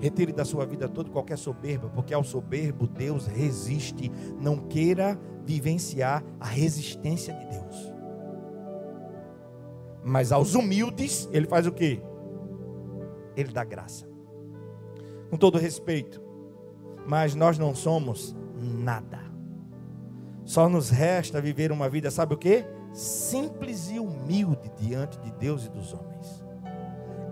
Retire 0.00 0.32
da 0.32 0.44
sua 0.44 0.64
vida 0.64 0.88
todo 0.88 1.10
qualquer 1.10 1.36
soberba, 1.36 1.90
porque 1.90 2.14
ao 2.14 2.24
soberbo 2.24 2.86
Deus 2.86 3.26
resiste. 3.26 4.10
Não 4.40 4.56
queira 4.56 5.18
vivenciar 5.44 6.24
a 6.38 6.46
resistência 6.46 7.34
de 7.34 7.46
Deus. 7.46 7.92
Mas 10.02 10.32
aos 10.32 10.54
humildes, 10.54 11.28
ele 11.30 11.46
faz 11.46 11.66
o 11.66 11.72
quê? 11.72 12.00
Ele 13.36 13.52
dá 13.52 13.62
graça. 13.62 14.08
Com 15.28 15.36
todo 15.36 15.58
respeito, 15.58 16.22
mas 17.06 17.34
nós 17.34 17.58
não 17.58 17.74
somos 17.74 18.34
nada. 18.58 19.20
Só 20.44 20.68
nos 20.68 20.90
resta 20.90 21.40
viver 21.40 21.70
uma 21.70 21.88
vida, 21.88 22.10
sabe 22.10 22.34
o 22.34 22.38
que? 22.38 22.64
Simples 22.92 23.90
e 23.90 23.98
humilde 23.98 24.70
diante 24.78 25.18
de 25.20 25.30
Deus 25.32 25.66
e 25.66 25.68
dos 25.68 25.92
homens. 25.92 26.44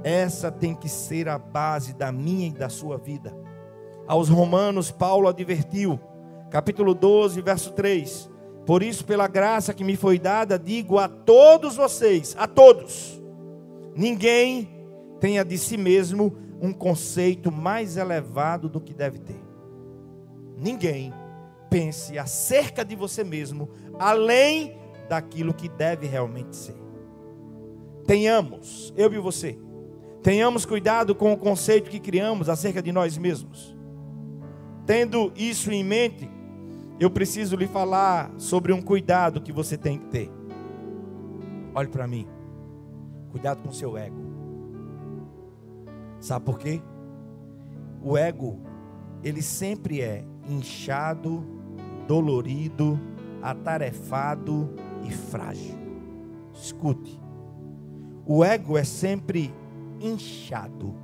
Essa 0.05 0.51
tem 0.51 0.75
que 0.75 0.89
ser 0.89 1.29
a 1.29 1.39
base 1.39 1.93
da 1.93 2.13
minha 2.13 2.49
e 2.49 2.53
da 2.53 2.69
sua 2.69 2.97
vida. 2.97 3.37
Aos 4.07 4.29
Romanos, 4.29 4.91
Paulo 4.91 5.29
advertiu, 5.29 5.99
capítulo 6.51 6.95
12, 6.95 7.41
verso 7.43 7.73
3: 7.73 8.31
por 8.69 8.83
isso, 8.83 9.03
pela 9.07 9.27
graça 9.27 9.73
que 9.73 9.83
me 9.83 9.97
foi 9.97 10.19
dada, 10.19 10.59
digo 10.59 10.99
a 10.99 11.09
todos 11.09 11.77
vocês, 11.77 12.37
a 12.39 12.47
todos: 12.47 13.19
ninguém 13.97 14.69
tenha 15.19 15.43
de 15.43 15.57
si 15.57 15.79
mesmo 15.79 16.37
um 16.61 16.71
conceito 16.71 17.51
mais 17.51 17.97
elevado 17.97 18.69
do 18.69 18.79
que 18.79 18.93
deve 18.93 19.21
ter. 19.21 19.41
Ninguém 20.55 21.15
pense 21.71 22.19
acerca 22.19 22.85
de 22.85 22.95
você 22.95 23.25
mesmo 23.25 23.71
além 23.99 24.78
daquilo 25.09 25.55
que 25.55 25.69
deve 25.69 26.07
realmente 26.07 26.55
ser. 26.57 26.77
Tenhamos, 28.07 28.93
eu 28.97 29.13
e 29.13 29.19
você, 29.19 29.59
tenhamos 30.23 30.65
cuidado 30.65 31.15
com 31.15 31.33
o 31.33 31.37
conceito 31.37 31.91
que 31.91 32.01
criamos 32.01 32.49
acerca 32.49 32.83
de 32.83 32.93
nós 32.93 33.19
mesmos. 33.19 33.77
Tendo 34.87 35.33
isso 35.37 35.71
em 35.71 35.85
mente, 35.85 36.29
eu 36.99 37.11
preciso 37.11 37.57
lhe 37.57 37.67
falar 37.67 38.33
sobre 38.39 38.73
um 38.73 38.81
cuidado 38.81 39.41
que 39.41 39.53
você 39.53 39.77
tem 39.77 39.99
que 39.99 40.07
ter. 40.07 40.31
Olhe 41.75 41.89
para 41.89 42.07
mim. 42.07 42.27
Cuidado 43.31 43.63
com 43.63 43.71
seu 43.71 43.97
ego. 43.97 44.17
Sabe 46.19 46.45
por 46.45 46.59
quê? 46.59 46.81
O 48.03 48.17
ego, 48.17 48.59
ele 49.23 49.43
sempre 49.43 50.01
é 50.01 50.25
inchado, 50.49 51.45
dolorido, 52.07 52.99
atarefado 53.43 54.75
e 55.09 55.13
frágil. 55.13 55.77
Escute. 56.55 57.21
O 58.27 58.45
ego 58.45 58.77
é 58.77 58.85
sempre 58.85 59.53
inchado. 60.01 60.95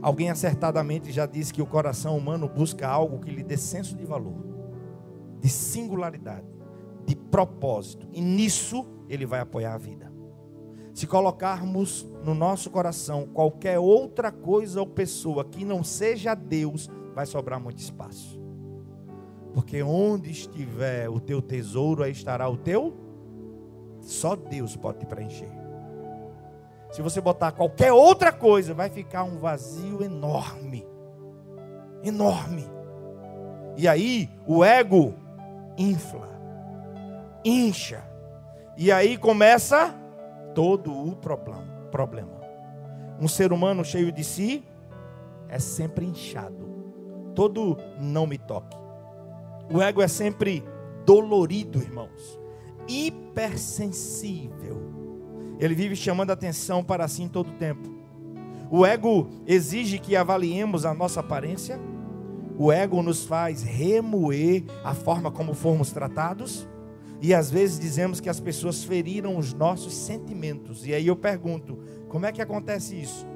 Alguém 0.00 0.30
acertadamente 0.30 1.12
já 1.12 1.26
disse 1.26 1.52
que 1.52 1.60
o 1.60 1.66
coração 1.66 2.16
humano 2.16 2.48
busca 2.48 2.88
algo 2.88 3.18
que 3.18 3.30
lhe 3.30 3.42
dê 3.42 3.56
senso 3.56 3.94
de 3.96 4.04
valor 4.04 4.50
de 5.40 5.48
singularidade, 5.48 6.46
de 7.06 7.16
propósito. 7.16 8.06
E 8.12 8.20
nisso 8.20 8.86
ele 9.08 9.26
vai 9.26 9.40
apoiar 9.40 9.74
a 9.74 9.78
vida. 9.78 10.12
Se 10.92 11.06
colocarmos 11.06 12.06
no 12.24 12.34
nosso 12.34 12.70
coração 12.70 13.26
qualquer 13.32 13.78
outra 13.78 14.30
coisa 14.30 14.80
ou 14.80 14.86
pessoa 14.86 15.44
que 15.44 15.64
não 15.64 15.82
seja 15.82 16.34
Deus, 16.34 16.88
vai 17.14 17.24
sobrar 17.24 17.60
muito 17.60 17.78
espaço. 17.78 18.39
Porque 19.52 19.82
onde 19.82 20.30
estiver 20.30 21.08
o 21.08 21.20
teu 21.20 21.42
tesouro, 21.42 22.02
aí 22.02 22.12
estará 22.12 22.48
o 22.48 22.56
teu. 22.56 22.94
Só 24.00 24.36
Deus 24.36 24.76
pode 24.76 25.00
te 25.00 25.06
preencher. 25.06 25.50
Se 26.90 27.02
você 27.02 27.20
botar 27.20 27.52
qualquer 27.52 27.92
outra 27.92 28.32
coisa, 28.32 28.74
vai 28.74 28.88
ficar 28.88 29.24
um 29.24 29.38
vazio 29.38 30.02
enorme. 30.02 30.86
Enorme. 32.02 32.66
E 33.76 33.86
aí, 33.86 34.28
o 34.46 34.64
ego 34.64 35.14
infla, 35.78 36.28
incha, 37.44 38.02
e 38.76 38.90
aí 38.90 39.16
começa 39.16 39.94
todo 40.54 40.90
o 40.90 41.14
problema. 41.90 42.40
Um 43.20 43.28
ser 43.28 43.52
humano 43.52 43.84
cheio 43.84 44.10
de 44.10 44.24
si 44.24 44.64
é 45.48 45.58
sempre 45.58 46.06
inchado. 46.06 46.68
Todo 47.34 47.76
não 48.00 48.26
me 48.26 48.38
toque. 48.38 48.79
O 49.72 49.80
ego 49.80 50.02
é 50.02 50.08
sempre 50.08 50.64
dolorido, 51.06 51.80
irmãos. 51.80 52.40
Hipersensível. 52.88 54.82
Ele 55.60 55.74
vive 55.74 55.94
chamando 55.94 56.32
atenção 56.32 56.82
para 56.82 57.06
si 57.06 57.22
em 57.22 57.28
todo 57.28 57.52
tempo. 57.52 57.88
O 58.68 58.84
ego 58.84 59.28
exige 59.46 59.98
que 59.98 60.16
avaliemos 60.16 60.84
a 60.84 60.92
nossa 60.92 61.20
aparência. 61.20 61.78
O 62.58 62.72
ego 62.72 63.00
nos 63.02 63.24
faz 63.24 63.62
remoer 63.62 64.64
a 64.82 64.92
forma 64.92 65.30
como 65.30 65.54
fomos 65.54 65.92
tratados. 65.92 66.68
E 67.22 67.32
às 67.32 67.50
vezes 67.50 67.78
dizemos 67.78 68.18
que 68.20 68.28
as 68.28 68.40
pessoas 68.40 68.82
feriram 68.82 69.36
os 69.36 69.52
nossos 69.52 69.94
sentimentos. 69.94 70.86
E 70.86 70.94
aí 70.94 71.06
eu 71.06 71.14
pergunto: 71.16 71.78
como 72.08 72.26
é 72.26 72.32
que 72.32 72.42
acontece 72.42 73.00
isso? 73.00 73.26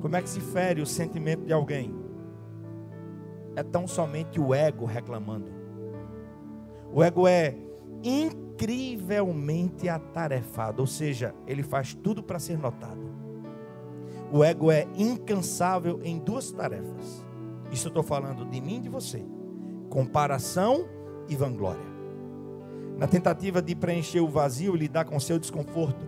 Como 0.00 0.16
é 0.16 0.22
que 0.22 0.30
se 0.30 0.40
fere 0.40 0.80
o 0.80 0.86
sentimento 0.86 1.44
de 1.44 1.52
alguém? 1.52 2.07
É 3.58 3.62
tão 3.64 3.88
somente 3.88 4.38
o 4.40 4.54
ego 4.54 4.84
reclamando. 4.84 5.50
O 6.92 7.02
ego 7.02 7.26
é 7.26 7.56
incrivelmente 8.04 9.88
atarefado, 9.88 10.80
ou 10.80 10.86
seja, 10.86 11.34
ele 11.44 11.64
faz 11.64 11.92
tudo 11.92 12.22
para 12.22 12.38
ser 12.38 12.56
notado. 12.56 13.10
O 14.30 14.44
ego 14.44 14.70
é 14.70 14.86
incansável 14.94 15.98
em 16.04 16.20
duas 16.20 16.52
tarefas. 16.52 17.26
Isso 17.72 17.88
eu 17.88 17.90
estou 17.90 18.04
falando 18.04 18.44
de 18.44 18.60
mim 18.60 18.76
e 18.76 18.82
de 18.82 18.88
você: 18.88 19.26
comparação 19.90 20.86
e 21.28 21.34
vanglória. 21.34 21.88
Na 22.96 23.08
tentativa 23.08 23.60
de 23.60 23.74
preencher 23.74 24.20
o 24.20 24.28
vazio 24.28 24.76
e 24.76 24.78
lidar 24.78 25.04
com 25.04 25.18
seu 25.18 25.36
desconforto, 25.36 26.06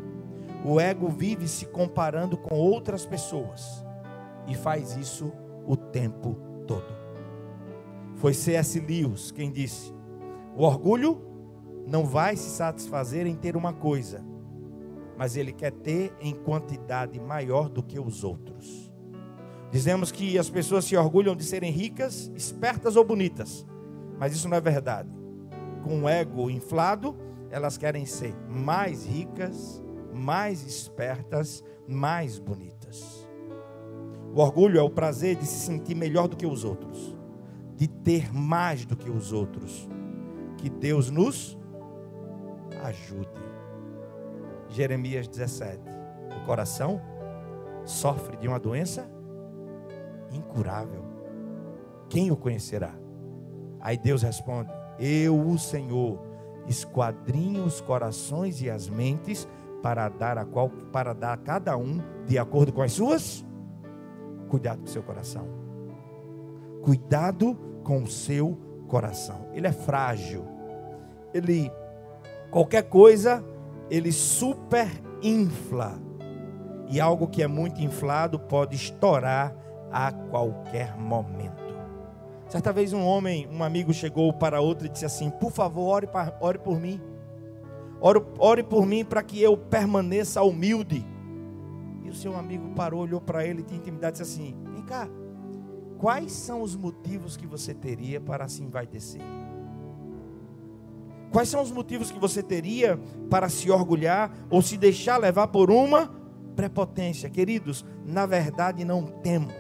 o 0.64 0.78
ego 0.78 1.09
vive 1.09 1.49
se 1.49 1.66
comparando 1.66 2.37
com 2.37 2.54
outras 2.54 3.04
pessoas 3.04 3.85
e 4.47 4.54
faz 4.54 4.97
isso 4.97 5.33
o 5.66 5.76
tempo 5.76 6.37
todo. 6.64 7.00
Foi 8.21 8.35
C.S. 8.35 8.79
Lewis 8.79 9.31
quem 9.31 9.50
disse: 9.50 9.95
o 10.55 10.62
orgulho 10.62 11.23
não 11.87 12.05
vai 12.05 12.37
se 12.37 12.50
satisfazer 12.50 13.27
em 13.27 13.35
ter 13.35 13.57
uma 13.57 13.73
coisa, 13.73 14.23
mas 15.17 15.37
ele 15.37 15.53
quer 15.53 15.73
ter 15.73 16.12
em 16.21 16.35
quantidade 16.35 17.19
maior 17.19 17.71
do 17.71 17.83
que 17.83 17.99
os 17.99 18.23
outros. 18.23 18.93
Dizemos 19.73 20.12
que 20.12 20.39
as 20.39 20.50
pessoas 20.50 20.85
se 20.85 20.95
orgulham 20.99 21.35
de 21.35 21.43
serem 21.43 21.73
ricas, 21.73 22.31
espertas 22.37 22.95
ou 22.95 23.05
bonitas, 23.05 23.67
mas 24.19 24.35
isso 24.35 24.50
não 24.50 24.57
é 24.59 24.61
verdade. 24.61 25.09
Com 25.83 26.03
o 26.03 26.09
ego 26.09 26.50
inflado, 26.50 27.17
elas 27.50 27.79
querem 27.79 28.05
ser 28.05 28.35
mais 28.47 29.07
ricas, 29.07 29.83
mais 30.12 30.62
espertas, 30.67 31.65
mais 31.89 32.39
bonitas. 32.39 33.27
O 34.35 34.43
orgulho 34.43 34.79
é 34.79 34.83
o 34.83 34.91
prazer 34.91 35.37
de 35.37 35.47
se 35.47 35.65
sentir 35.65 35.95
melhor 35.95 36.29
do 36.29 36.37
que 36.37 36.47
os 36.47 36.65
outros, 36.65 37.17
de 37.81 37.89
ter 37.89 38.31
mais 38.31 38.85
do 38.85 38.95
que 38.95 39.09
os 39.09 39.33
outros. 39.33 39.89
Que 40.59 40.69
Deus 40.69 41.09
nos 41.09 41.59
ajude. 42.85 43.31
Jeremias 44.69 45.27
17. 45.27 45.81
O 46.37 46.45
coração 46.45 47.01
sofre 47.87 48.37
de 48.37 48.47
uma 48.47 48.61
doença 48.61 49.11
incurável. 50.31 51.03
Quem 52.11 52.31
o 52.31 52.37
conhecerá? 52.37 52.93
Aí 53.81 53.97
Deus 53.97 54.21
responde: 54.21 54.71
Eu, 54.99 55.41
o 55.41 55.59
Senhor, 55.59 56.21
esquadrinho 56.69 57.65
os 57.65 57.81
corações 57.81 58.61
e 58.61 58.69
as 58.69 58.91
mentes 58.91 59.49
para 59.83 60.07
dar 60.11 60.37
a 60.37 60.45
qual 60.45 60.69
para 60.69 61.15
dar 61.15 61.33
a 61.33 61.39
cada 61.39 61.79
um 61.79 61.99
de 62.27 62.39
acordo 62.39 62.75
com 62.75 62.83
as 62.83 62.93
suas. 62.93 63.43
Cuidado 64.51 64.81
com 64.81 64.85
o 64.85 64.88
seu 64.88 65.03
coração. 65.03 65.49
Cuidado 66.83 67.69
com 67.83 68.03
o 68.03 68.07
seu 68.07 68.59
coração. 68.88 69.49
Ele 69.53 69.66
é 69.66 69.73
frágil. 69.73 70.45
Ele 71.33 71.71
qualquer 72.51 72.83
coisa 72.83 73.45
ele 73.90 74.12
super 74.12 74.88
infla. 75.23 75.99
E 76.88 77.01
algo 77.01 77.29
que 77.29 77.43
é 77.43 77.47
muito 77.47 77.81
inflado 77.83 78.38
pode 78.38 78.77
estourar 78.77 79.55
a 79.93 80.12
qualquer 80.12 80.97
momento. 80.97 81.61
Certa 82.49 82.73
vez 82.73 82.93
um 82.93 83.05
homem, 83.05 83.49
um 83.49 83.62
amigo 83.62 83.93
chegou 83.93 84.33
para 84.33 84.61
outro 84.61 84.87
e 84.87 84.90
disse 84.90 85.05
assim: 85.05 85.31
Por 85.31 85.53
favor, 85.53 85.88
ore, 85.88 86.09
ore 86.40 86.59
por 86.59 86.81
mim. 86.81 87.01
Ore, 88.01 88.25
ore 88.38 88.62
por 88.62 88.87
mim 88.87 89.05
para 89.05 89.23
que 89.23 89.40
eu 89.40 89.57
permaneça 89.57 90.43
humilde. 90.43 91.07
E 92.03 92.09
o 92.09 92.14
seu 92.14 92.35
amigo 92.37 92.71
parou, 92.75 93.03
olhou 93.03 93.21
para 93.21 93.47
ele, 93.47 93.62
tinha 93.62 93.79
intimidade 93.79 94.19
disse 94.19 94.40
assim: 94.40 94.57
Vem 94.73 94.83
cá, 94.83 95.09
quais 96.01 96.33
são 96.33 96.63
os 96.63 96.75
motivos 96.75 97.37
que 97.37 97.47
você 97.47 97.75
teria 97.75 98.19
para 98.19 98.47
vai 98.71 98.87
descer? 98.87 99.21
Quais 101.31 101.51
são 101.51 101.63
os 101.63 101.71
motivos 101.71 102.11
que 102.11 102.19
você 102.19 102.43
teria 102.43 102.99
para 103.29 103.51
se 103.51 103.71
orgulhar 103.71 104.33
ou 104.49 104.63
se 104.63 104.79
deixar 104.79 105.19
levar 105.19 105.49
por 105.49 105.71
uma 105.71 106.11
prepotência? 106.57 107.29
Queridos, 107.29 107.85
na 108.05 108.25
verdade 108.25 108.83
não 108.83 109.05
temos. 109.05 109.53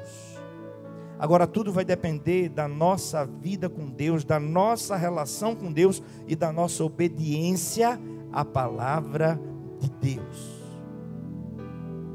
Agora 1.18 1.46
tudo 1.46 1.70
vai 1.70 1.84
depender 1.84 2.48
da 2.48 2.66
nossa 2.66 3.26
vida 3.26 3.68
com 3.68 3.90
Deus, 3.90 4.24
da 4.24 4.40
nossa 4.40 4.96
relação 4.96 5.54
com 5.54 5.70
Deus 5.70 6.02
e 6.26 6.34
da 6.34 6.50
nossa 6.50 6.82
obediência 6.82 8.00
à 8.32 8.46
palavra 8.46 9.38
de 9.78 9.90
Deus. 9.90 10.58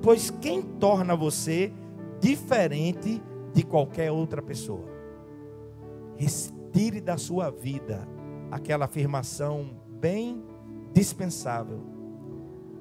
Pois 0.02 0.32
quem 0.32 0.64
torna 0.64 1.16
você 1.16 1.72
diferente 2.20 3.22
de 3.56 3.64
qualquer 3.64 4.12
outra 4.12 4.42
pessoa? 4.42 4.86
Retire 6.18 7.00
da 7.00 7.18
sua 7.18 7.50
vida 7.50 8.06
aquela 8.52 8.84
afirmação 8.84 9.80
bem 9.90 10.44
dispensável. 10.92 11.80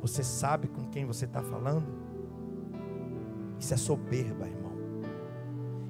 Você 0.02 0.24
sabe 0.24 0.66
com 0.66 0.84
quem 0.88 1.06
você 1.06 1.26
está 1.26 1.42
falando? 1.42 1.86
Isso 3.58 3.72
é 3.72 3.76
soberba, 3.76 4.48
irmão. 4.48 4.72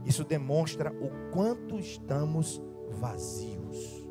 Isso 0.04 0.22
demonstra 0.22 0.92
o 0.92 1.32
quanto 1.32 1.78
estamos 1.78 2.62
vazios. 2.90 4.06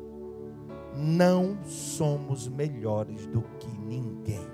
Não 0.96 1.62
somos 1.62 2.48
melhores 2.48 3.28
do 3.28 3.42
que 3.60 3.68
ninguém. 3.78 4.46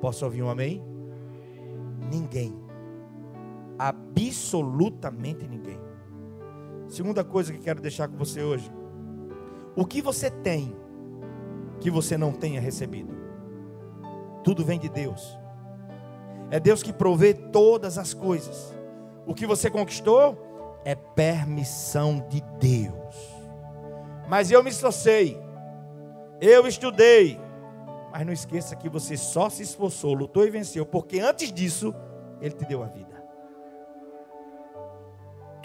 Posso 0.00 0.24
ouvir 0.24 0.44
um 0.44 0.48
amém? 0.48 0.80
Ninguém. 2.08 2.65
Absolutamente 4.16 5.46
ninguém. 5.46 5.78
Segunda 6.88 7.22
coisa 7.22 7.52
que 7.52 7.58
quero 7.58 7.80
deixar 7.80 8.08
com 8.08 8.16
você 8.16 8.42
hoje. 8.42 8.70
O 9.74 9.84
que 9.84 10.00
você 10.00 10.30
tem 10.30 10.74
que 11.80 11.90
você 11.90 12.16
não 12.16 12.32
tenha 12.32 12.60
recebido? 12.60 13.14
Tudo 14.42 14.64
vem 14.64 14.78
de 14.78 14.88
Deus. 14.88 15.38
É 16.50 16.58
Deus 16.60 16.82
que 16.82 16.92
provê 16.92 17.34
todas 17.34 17.98
as 17.98 18.14
coisas. 18.14 18.74
O 19.26 19.34
que 19.34 19.46
você 19.46 19.68
conquistou 19.68 20.80
é 20.84 20.94
permissão 20.94 22.24
de 22.28 22.40
Deus. 22.60 23.16
Mas 24.28 24.50
eu 24.50 24.62
me 24.62 24.70
esforcei, 24.70 25.38
eu 26.40 26.66
estudei, 26.66 27.40
mas 28.12 28.24
não 28.24 28.32
esqueça 28.32 28.76
que 28.76 28.88
você 28.88 29.16
só 29.16 29.50
se 29.50 29.62
esforçou, 29.62 30.14
lutou 30.14 30.46
e 30.46 30.50
venceu, 30.50 30.86
porque 30.86 31.18
antes 31.18 31.52
disso, 31.52 31.94
Ele 32.40 32.54
te 32.54 32.64
deu 32.64 32.82
a 32.82 32.86
vida. 32.86 33.15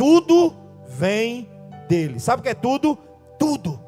Tudo 0.01 0.51
vem 0.87 1.47
dele. 1.87 2.19
Sabe 2.19 2.39
o 2.39 2.43
que 2.43 2.49
é 2.49 2.55
tudo? 2.55 2.97
Tudo. 3.37 3.79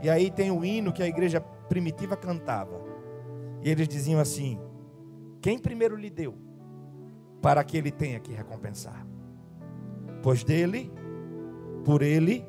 E 0.00 0.08
aí 0.08 0.30
tem 0.30 0.52
o 0.52 0.64
hino 0.64 0.92
que 0.92 1.02
a 1.02 1.08
igreja 1.08 1.40
primitiva 1.40 2.16
cantava. 2.16 2.80
E 3.64 3.68
eles 3.68 3.88
diziam 3.88 4.20
assim: 4.20 4.60
Quem 5.40 5.58
primeiro 5.58 5.96
lhe 5.96 6.08
deu, 6.08 6.36
para 7.40 7.64
que 7.64 7.76
ele 7.76 7.90
tenha 7.90 8.20
que 8.20 8.32
recompensar? 8.32 9.04
Pois 10.22 10.44
dele, 10.44 10.88
por 11.84 12.00
ele, 12.00 12.46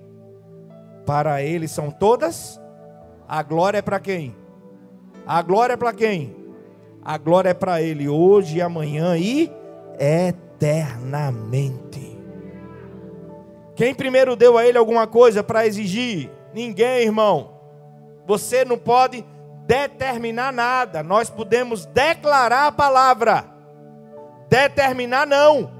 para 1.08 1.42
ele 1.42 1.68
são 1.68 1.90
todas. 1.90 2.62
A 3.28 3.42
glória 3.42 3.80
é 3.80 3.82
para 3.82 4.00
quem? 4.00 4.36
A 5.26 5.42
glória 5.42 5.74
é 5.74 5.78
para 5.78 5.92
quem? 5.92 6.36
A 7.02 7.18
glória 7.18 7.50
é 7.50 7.56
para 7.56 7.82
ele 7.82 8.08
hoje, 8.08 8.62
amanhã 8.62 9.18
e 9.18 9.52
eternamente. 10.00 11.83
Quem 13.76 13.94
primeiro 13.94 14.36
deu 14.36 14.58
a 14.58 14.66
ele 14.66 14.78
alguma 14.78 15.08
coisa 15.08 15.44
para 15.44 15.66
exigir? 15.66 16.30
Ninguém, 16.54 17.04
irmão. 17.04 17.52
Você 18.26 18.64
não 18.64 18.78
pode 18.78 19.26
determinar 19.66 20.54
nada. 20.54 21.02
Nós 21.02 21.30
podemos 21.30 21.86
declarar 21.86 22.68
a 22.68 22.72
palavra. 22.72 23.46
Determinar 24.50 25.26
não. 25.26 25.72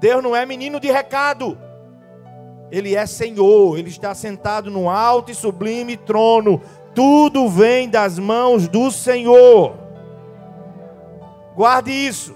Deus 0.00 0.22
não 0.22 0.34
é 0.34 0.44
menino 0.44 0.80
de 0.80 0.90
recado. 0.90 1.56
Ele 2.70 2.96
é 2.96 3.06
Senhor, 3.06 3.78
ele 3.78 3.90
está 3.90 4.14
sentado 4.14 4.70
no 4.70 4.88
alto 4.88 5.30
e 5.30 5.34
sublime 5.34 5.96
trono. 5.96 6.60
Tudo 6.94 7.48
vem 7.48 7.88
das 7.88 8.18
mãos 8.18 8.66
do 8.66 8.90
Senhor. 8.90 9.76
Guarde 11.54 11.92
isso. 11.92 12.34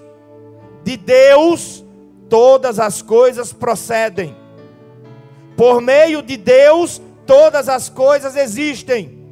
De 0.84 0.96
Deus 0.96 1.84
todas 2.28 2.78
as 2.78 3.02
coisas 3.02 3.52
procedem. 3.52 4.36
Por 5.56 5.80
meio 5.80 6.22
de 6.22 6.36
Deus 6.36 7.00
todas 7.26 7.68
as 7.68 7.88
coisas 7.88 8.36
existem. 8.36 9.26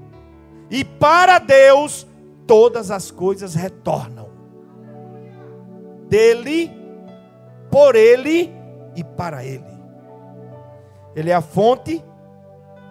E 0.71 0.85
para 0.85 1.39
Deus 1.39 2.07
todas 2.47 2.91
as 2.91 3.11
coisas 3.11 3.55
retornam. 3.55 4.29
Dele, 6.09 6.71
por 7.71 7.95
ele 7.95 8.53
e 8.97 9.05
para 9.05 9.45
ele. 9.45 9.75
Ele 11.15 11.31
é 11.31 11.35
a 11.35 11.41
fonte, 11.41 12.03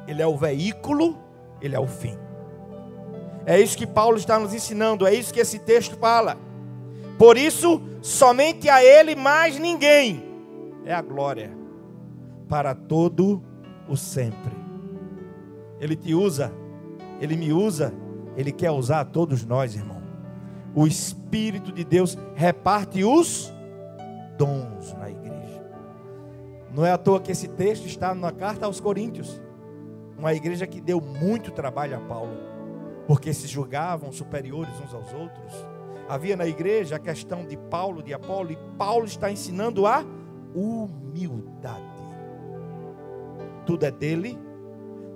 ele 0.08 0.22
é 0.22 0.28
o 0.28 0.38
veículo, 0.38 1.18
ele 1.62 1.76
é 1.76 1.80
o 1.80 1.88
fim. 1.88 2.18
É 3.46 3.60
isso 3.60 3.78
que 3.78 3.86
Paulo 3.86 4.18
está 4.18 4.40
nos 4.40 4.54
ensinando, 4.54 5.06
é 5.06 5.14
isso 5.14 5.34
que 5.34 5.40
esse 5.40 5.60
texto 5.60 5.98
fala. 5.98 6.38
Por 7.18 7.38
isso, 7.38 7.82
somente 8.02 8.70
a 8.70 8.84
Ele, 8.84 9.16
mais 9.16 9.60
ninguém, 9.60 10.24
é 10.86 10.94
a 10.94 11.02
glória 11.02 11.63
para 12.48 12.76
todo 12.76 13.44
o 13.88 13.96
sempre. 13.96 14.54
Ele 15.80 15.96
te 15.96 16.14
usa, 16.14 16.52
Ele 17.20 17.36
me 17.36 17.52
usa, 17.52 17.94
Ele 18.38 18.52
quer 18.52 18.72
usar 18.72 19.02
a 19.02 19.06
todos 19.06 19.46
nós, 19.46 19.76
irmão. 19.76 20.02
O 20.76 20.88
Espírito 20.88 21.72
de 21.72 21.84
Deus 21.84 22.18
reparte 22.36 23.04
os 23.04 23.54
dons 24.38 24.94
na 24.94 25.10
igreja. 25.10 25.64
Não 26.74 26.86
é 26.86 26.92
à 26.92 26.98
toa 26.98 27.20
que 27.20 27.32
esse 27.32 27.48
texto 27.48 27.86
está 27.86 28.16
na 28.16 28.32
carta 28.32 28.66
aos 28.66 28.80
Coríntios, 28.80 29.42
uma 30.18 30.34
igreja 30.34 30.66
que 30.66 30.82
deu 30.82 31.00
muito 31.00 31.52
trabalho 31.52 31.98
a 31.98 32.00
Paulo, 32.00 32.38
porque 33.08 33.34
se 33.34 33.48
julgavam 33.48 34.12
superiores 34.12 34.74
uns 34.80 34.94
aos 34.94 35.14
outros 35.14 35.74
Havia 36.08 36.36
na 36.36 36.46
igreja 36.46 36.98
a 36.98 37.00
questão 37.00 37.46
de 37.46 37.56
Paulo, 37.58 38.04
de 38.04 38.14
Apolo, 38.14 38.52
e 38.52 38.58
Paulo 38.78 39.06
está 39.06 39.32
ensinando 39.32 39.88
a 39.88 40.04
humildade. 40.54 41.93
Tudo 43.66 43.86
é 43.86 43.92
dele, 43.92 44.38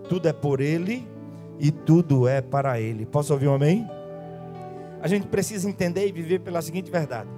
tudo 0.08 0.28
é 0.28 0.34
por 0.34 0.62
ele 0.62 1.08
e 1.60 1.72
tudo 1.72 2.28
é 2.28 2.42
para 2.42 2.80
ele. 2.80 3.06
Posso 3.06 3.34
ouvir 3.34 3.48
um 3.48 3.54
amém? 3.54 3.88
A 5.02 5.08
gente 5.08 5.28
precisa 5.28 5.70
entender 5.70 6.08
e 6.08 6.12
viver 6.12 6.40
pela 6.40 6.62
seguinte 6.62 6.90
verdade. 6.90 7.30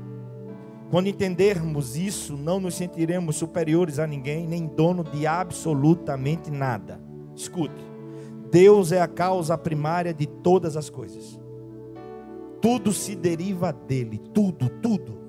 Quando 0.89 1.07
entendermos 1.07 1.95
isso, 1.95 2.35
não 2.35 2.59
nos 2.59 2.75
sentiremos 2.75 3.35
superiores 3.35 3.99
a 3.99 4.07
ninguém, 4.07 4.47
nem 4.47 4.65
dono 4.65 5.03
de 5.03 5.27
absolutamente 5.27 6.49
nada. 6.49 6.99
Escute: 7.35 7.83
Deus 8.49 8.91
é 8.91 9.01
a 9.01 9.07
causa 9.07 9.57
primária 9.57 10.13
de 10.13 10.25
todas 10.25 10.75
as 10.75 10.89
coisas. 10.89 11.39
Tudo 12.61 12.91
se 12.91 13.15
deriva 13.15 13.71
dele, 13.71 14.19
tudo, 14.33 14.69
tudo. 14.81 15.19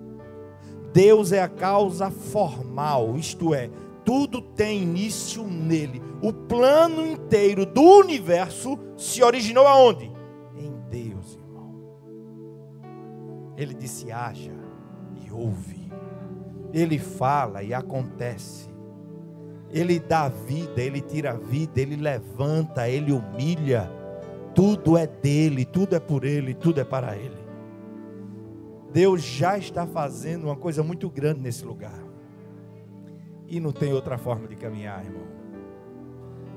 Deus 0.93 1.31
é 1.31 1.43
a 1.43 1.49
causa 1.49 2.11
formal, 2.11 3.15
isto 3.17 3.55
é, 3.55 3.71
tudo 4.05 4.41
tem 4.41 4.83
início 4.83 5.45
nele. 5.45 6.03
O 6.23 6.33
plano 6.33 7.07
inteiro 7.07 7.65
do 7.65 7.83
universo 7.83 8.79
se 8.97 9.23
originou 9.23 9.67
aonde? 9.67 10.11
Em 10.57 10.73
Deus, 10.91 11.37
irmão. 11.37 11.75
Ele 13.57 13.75
disse: 13.75 14.11
haja 14.11 14.55
e 15.25 15.31
ouve. 15.31 15.91
Ele 16.73 16.99
fala 16.99 17.63
e 17.63 17.75
acontece. 17.75 18.69
Ele 19.71 20.01
dá 20.01 20.29
vida, 20.29 20.81
ele 20.81 21.01
tira 21.01 21.37
vida, 21.37 21.81
ele 21.81 21.97
levanta, 21.97 22.89
ele 22.89 23.13
humilha 23.13 23.91
tudo 24.55 24.99
é 24.99 25.07
dele, 25.07 25.65
tudo 25.65 25.95
é 25.95 26.01
por 26.01 26.25
ele, 26.25 26.55
tudo 26.55 26.81
é 26.81 26.85
para 26.85 27.17
ele. 27.17 27.39
Deus 28.93 29.23
já 29.23 29.57
está 29.57 29.87
fazendo 29.87 30.45
uma 30.45 30.57
coisa 30.57 30.83
muito 30.83 31.09
grande 31.09 31.41
nesse 31.41 31.65
lugar. 31.65 32.10
E 33.51 33.59
não 33.59 33.73
tem 33.73 33.93
outra 33.93 34.17
forma 34.17 34.47
de 34.47 34.55
caminhar, 34.55 35.05
irmão. 35.05 35.27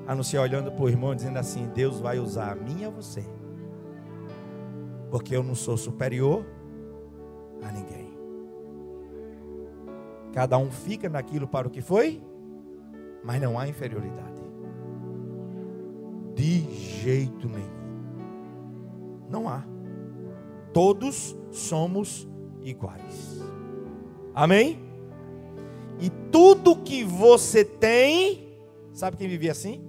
A 0.06 0.14
não 0.14 0.22
ser 0.22 0.38
olhando 0.38 0.70
para 0.70 0.84
o 0.84 0.88
irmão 0.88 1.12
dizendo 1.12 1.38
assim: 1.38 1.66
Deus 1.74 1.98
vai 1.98 2.20
usar 2.20 2.52
a 2.52 2.54
mim 2.54 2.82
e 2.82 2.84
a 2.84 2.90
você. 2.90 3.24
Porque 5.10 5.34
eu 5.34 5.42
não 5.42 5.56
sou 5.56 5.76
superior 5.76 6.46
a 7.62 7.72
ninguém. 7.72 8.14
Cada 10.32 10.56
um 10.56 10.70
fica 10.70 11.08
naquilo 11.08 11.48
para 11.48 11.66
o 11.66 11.70
que 11.70 11.80
foi, 11.80 12.22
mas 13.24 13.42
não 13.42 13.58
há 13.58 13.68
inferioridade. 13.68 14.42
De 16.34 16.60
jeito 16.72 17.48
nenhum. 17.48 17.74
Não 19.28 19.48
há. 19.48 19.64
Todos 20.72 21.36
somos 21.50 22.28
iguais. 22.62 23.42
Amém? 24.34 24.83
E 25.98 26.10
tudo 26.30 26.76
que 26.76 27.04
você 27.04 27.64
tem, 27.64 28.58
sabe 28.92 29.16
quem 29.16 29.28
vivia 29.28 29.52
assim? 29.52 29.84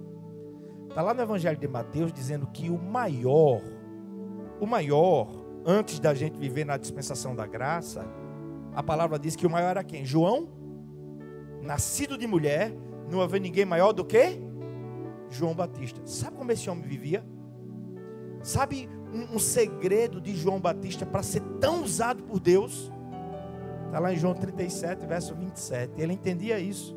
Está 0.88 1.02
lá 1.02 1.12
no 1.12 1.22
Evangelho 1.22 1.58
de 1.58 1.68
Mateus 1.68 2.12
dizendo 2.12 2.46
que 2.46 2.70
o 2.70 2.78
maior, 2.78 3.60
o 4.60 4.66
maior, 4.66 5.28
antes 5.64 5.98
da 5.98 6.14
gente 6.14 6.38
viver 6.38 6.64
na 6.64 6.76
dispensação 6.76 7.34
da 7.34 7.46
graça, 7.46 8.06
a 8.74 8.82
palavra 8.82 9.18
diz 9.18 9.36
que 9.36 9.46
o 9.46 9.50
maior 9.50 9.70
era 9.70 9.84
quem? 9.84 10.04
João, 10.04 10.48
nascido 11.62 12.16
de 12.16 12.26
mulher, 12.26 12.72
não 13.10 13.20
havia 13.20 13.40
ninguém 13.40 13.64
maior 13.64 13.92
do 13.92 14.04
que 14.04 14.40
João 15.28 15.54
Batista. 15.54 16.00
Sabe 16.04 16.36
como 16.36 16.52
esse 16.52 16.68
homem 16.70 16.84
vivia? 16.84 17.24
Sabe 18.42 18.88
um, 19.12 19.36
um 19.36 19.38
segredo 19.38 20.20
de 20.20 20.34
João 20.36 20.60
Batista 20.60 21.04
para 21.04 21.22
ser 21.22 21.40
tão 21.60 21.82
usado 21.82 22.22
por 22.22 22.38
Deus. 22.38 22.92
Está 23.86 23.98
lá 23.98 24.12
em 24.12 24.16
João 24.16 24.34
37, 24.34 25.06
verso 25.06 25.34
27. 25.34 26.00
Ele 26.00 26.12
entendia 26.12 26.58
isso. 26.58 26.96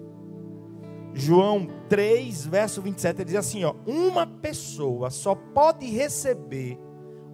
João 1.14 1.68
3, 1.88 2.46
verso 2.46 2.82
27, 2.82 3.18
ele 3.18 3.26
diz 3.26 3.36
assim: 3.36 3.64
ó, 3.64 3.74
uma 3.86 4.28
pessoa 4.28 5.10
só 5.10 5.34
pode 5.34 5.86
receber 5.88 6.80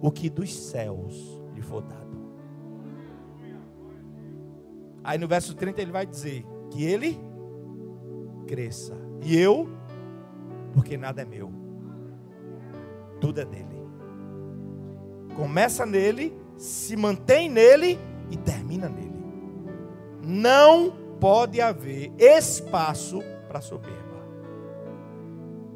o 0.00 0.10
que 0.10 0.30
dos 0.30 0.54
céus 0.54 1.42
lhe 1.54 1.60
for 1.60 1.82
dado. 1.82 2.06
Aí 5.04 5.18
no 5.18 5.28
verso 5.28 5.54
30 5.54 5.80
ele 5.80 5.92
vai 5.92 6.06
dizer 6.06 6.44
que 6.70 6.84
ele 6.84 7.20
cresça. 8.46 8.94
E 9.22 9.36
eu, 9.38 9.68
porque 10.72 10.96
nada 10.96 11.22
é 11.22 11.24
meu, 11.24 11.52
tudo 13.20 13.40
é 13.40 13.44
dele 13.44 13.76
começa 15.36 15.84
nele, 15.84 16.34
se 16.56 16.96
mantém 16.96 17.48
nele 17.48 17.98
e 18.30 18.36
termina 18.36 18.88
nele. 18.88 19.05
Não 20.26 20.90
pode 21.20 21.60
haver 21.60 22.12
espaço 22.18 23.22
para 23.46 23.60
soberba. 23.60 23.96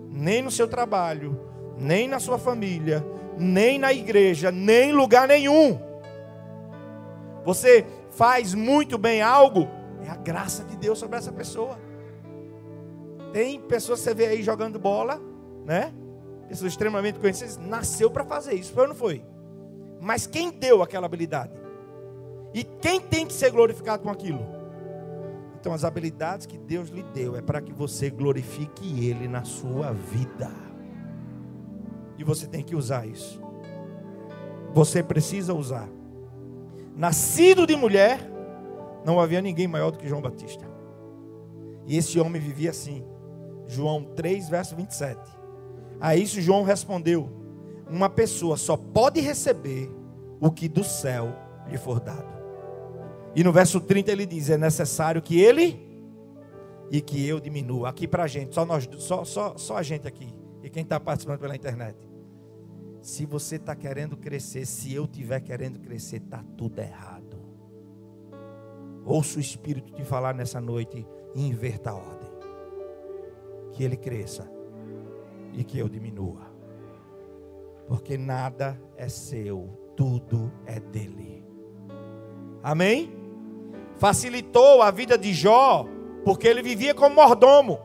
Nem 0.09 0.43
no 0.43 0.51
seu 0.51 0.67
trabalho, 0.67 1.39
nem 1.79 2.09
na 2.09 2.19
sua 2.19 2.37
família, 2.37 3.07
nem 3.39 3.79
na 3.79 3.93
igreja, 3.93 4.51
nem 4.51 4.91
em 4.91 4.93
lugar 4.93 5.29
nenhum. 5.29 5.79
Você 7.45 7.87
faz 8.11 8.53
muito 8.53 8.99
bem 8.99 9.23
algo, 9.23 9.69
é 10.05 10.11
a 10.11 10.17
graça 10.17 10.65
de 10.65 10.77
Deus 10.77 10.99
sobre 10.99 11.17
essa 11.17 11.31
pessoa. 11.31 11.79
Tem 13.33 13.61
pessoas 13.61 14.01
que 14.01 14.05
você 14.05 14.15
vê 14.15 14.27
aí 14.27 14.43
jogando 14.43 14.81
bola, 14.81 15.21
né? 15.65 15.95
Pessoas 16.49 16.73
extremamente 16.73 17.21
conhecidas, 17.21 17.57
nasceu 17.57 18.11
para 18.11 18.25
fazer 18.25 18.55
isso, 18.55 18.73
foi 18.73 18.83
ou 18.83 18.89
não 18.89 18.97
foi? 18.97 19.25
Mas 20.01 20.27
quem 20.27 20.51
deu 20.51 20.83
aquela 20.83 21.07
habilidade? 21.07 21.60
E 22.53 22.65
quem 22.65 23.01
tem 23.01 23.27
que 23.27 23.33
ser 23.33 23.51
glorificado 23.51 24.03
com 24.03 24.11
aquilo? 24.11 24.45
Então, 25.61 25.73
as 25.73 25.85
habilidades 25.85 26.47
que 26.47 26.57
Deus 26.57 26.89
lhe 26.89 27.03
deu 27.03 27.37
é 27.37 27.43
para 27.43 27.61
que 27.61 27.73
você 27.73 28.09
glorifique 28.09 29.07
Ele 29.07 29.29
na 29.29 29.45
sua 29.45 29.93
vida. 29.93 30.51
E 32.17 32.25
você 32.25 32.47
tem 32.47 32.63
que 32.63 32.75
usar 32.75 33.07
isso. 33.07 33.41
Você 34.73 35.03
precisa 35.03 35.53
usar. 35.53 35.89
Nascido 36.97 37.67
de 37.67 37.77
mulher, 37.77 38.21
não 39.05 39.21
havia 39.21 39.41
ninguém 39.41 39.69
maior 39.69 39.91
do 39.91 39.99
que 39.99 40.09
João 40.09 40.23
Batista. 40.23 40.67
E 41.87 41.97
esse 41.97 42.19
homem 42.19 42.41
vivia 42.41 42.71
assim. 42.71 43.05
João 43.67 44.03
3, 44.03 44.49
verso 44.49 44.75
27. 44.75 45.21
A 46.01 46.17
isso 46.17 46.41
João 46.41 46.63
respondeu: 46.63 47.29
uma 47.89 48.09
pessoa 48.09 48.57
só 48.57 48.77
pode 48.77 49.21
receber 49.21 49.91
o 50.41 50.51
que 50.51 50.69
do 50.69 50.85
céu 50.85 51.35
lhe 51.69 51.77
for 51.77 52.01
dado. 52.01 52.40
E 53.35 53.45
no 53.45 53.53
verso 53.53 53.81
30 53.81 54.11
ele 54.11 54.27
diz: 54.27 54.51
é 54.51 54.59
necessário 54.59 55.23
que 55.23 55.41
ele 55.41 55.89
e 56.91 57.01
que 57.01 57.27
eu 57.27 57.39
diminua. 57.39 57.89
Aqui 57.89 58.09
para 58.09 58.25
a 58.25 58.27
gente, 58.27 58.55
só, 58.55 58.65
nós, 58.65 58.89
só, 58.99 59.25
só, 59.25 59.57
só 59.57 59.77
a 59.77 59.83
gente 59.83 60.07
aqui, 60.07 60.35
e 60.63 60.69
quem 60.69 60.83
está 60.83 60.99
participando 60.99 61.39
pela 61.39 61.55
internet. 61.55 61.97
Se 63.01 63.25
você 63.25 63.57
está 63.57 63.75
querendo 63.75 64.17
crescer, 64.17 64.67
se 64.67 64.93
eu 64.93 65.05
estiver 65.05 65.41
querendo 65.41 65.79
crescer, 65.79 66.17
está 66.17 66.45
tudo 66.57 66.81
errado. 66.81 67.41
Ouça 69.07 69.39
o 69.39 69.41
Espírito 69.41 69.93
te 69.95 70.05
falar 70.05 70.35
nessa 70.35 70.61
noite 70.61 71.07
e 71.35 71.47
inverta 71.47 71.91
a 71.91 71.95
ordem. 71.95 72.29
Que 73.73 73.85
ele 73.85 73.97
cresça 73.97 74.51
e 75.55 75.65
que 75.65 75.79
eu 75.79 75.89
diminua. 75.89 76.51
Porque 77.89 78.19
nada 78.19 78.81
é 78.97 79.09
seu, 79.09 79.93
tudo 79.97 80.53
é 80.67 80.79
dele. 80.79 81.43
Amém? 82.63 83.20
Facilitou 84.01 84.81
a 84.81 84.91
vida 84.91 85.19
de 85.19 85.35
Jó, 85.35 85.87
porque 86.25 86.49
ele 86.49 86.63
vivia 86.63 86.95
como 86.95 87.15
mordomo. 87.15 87.81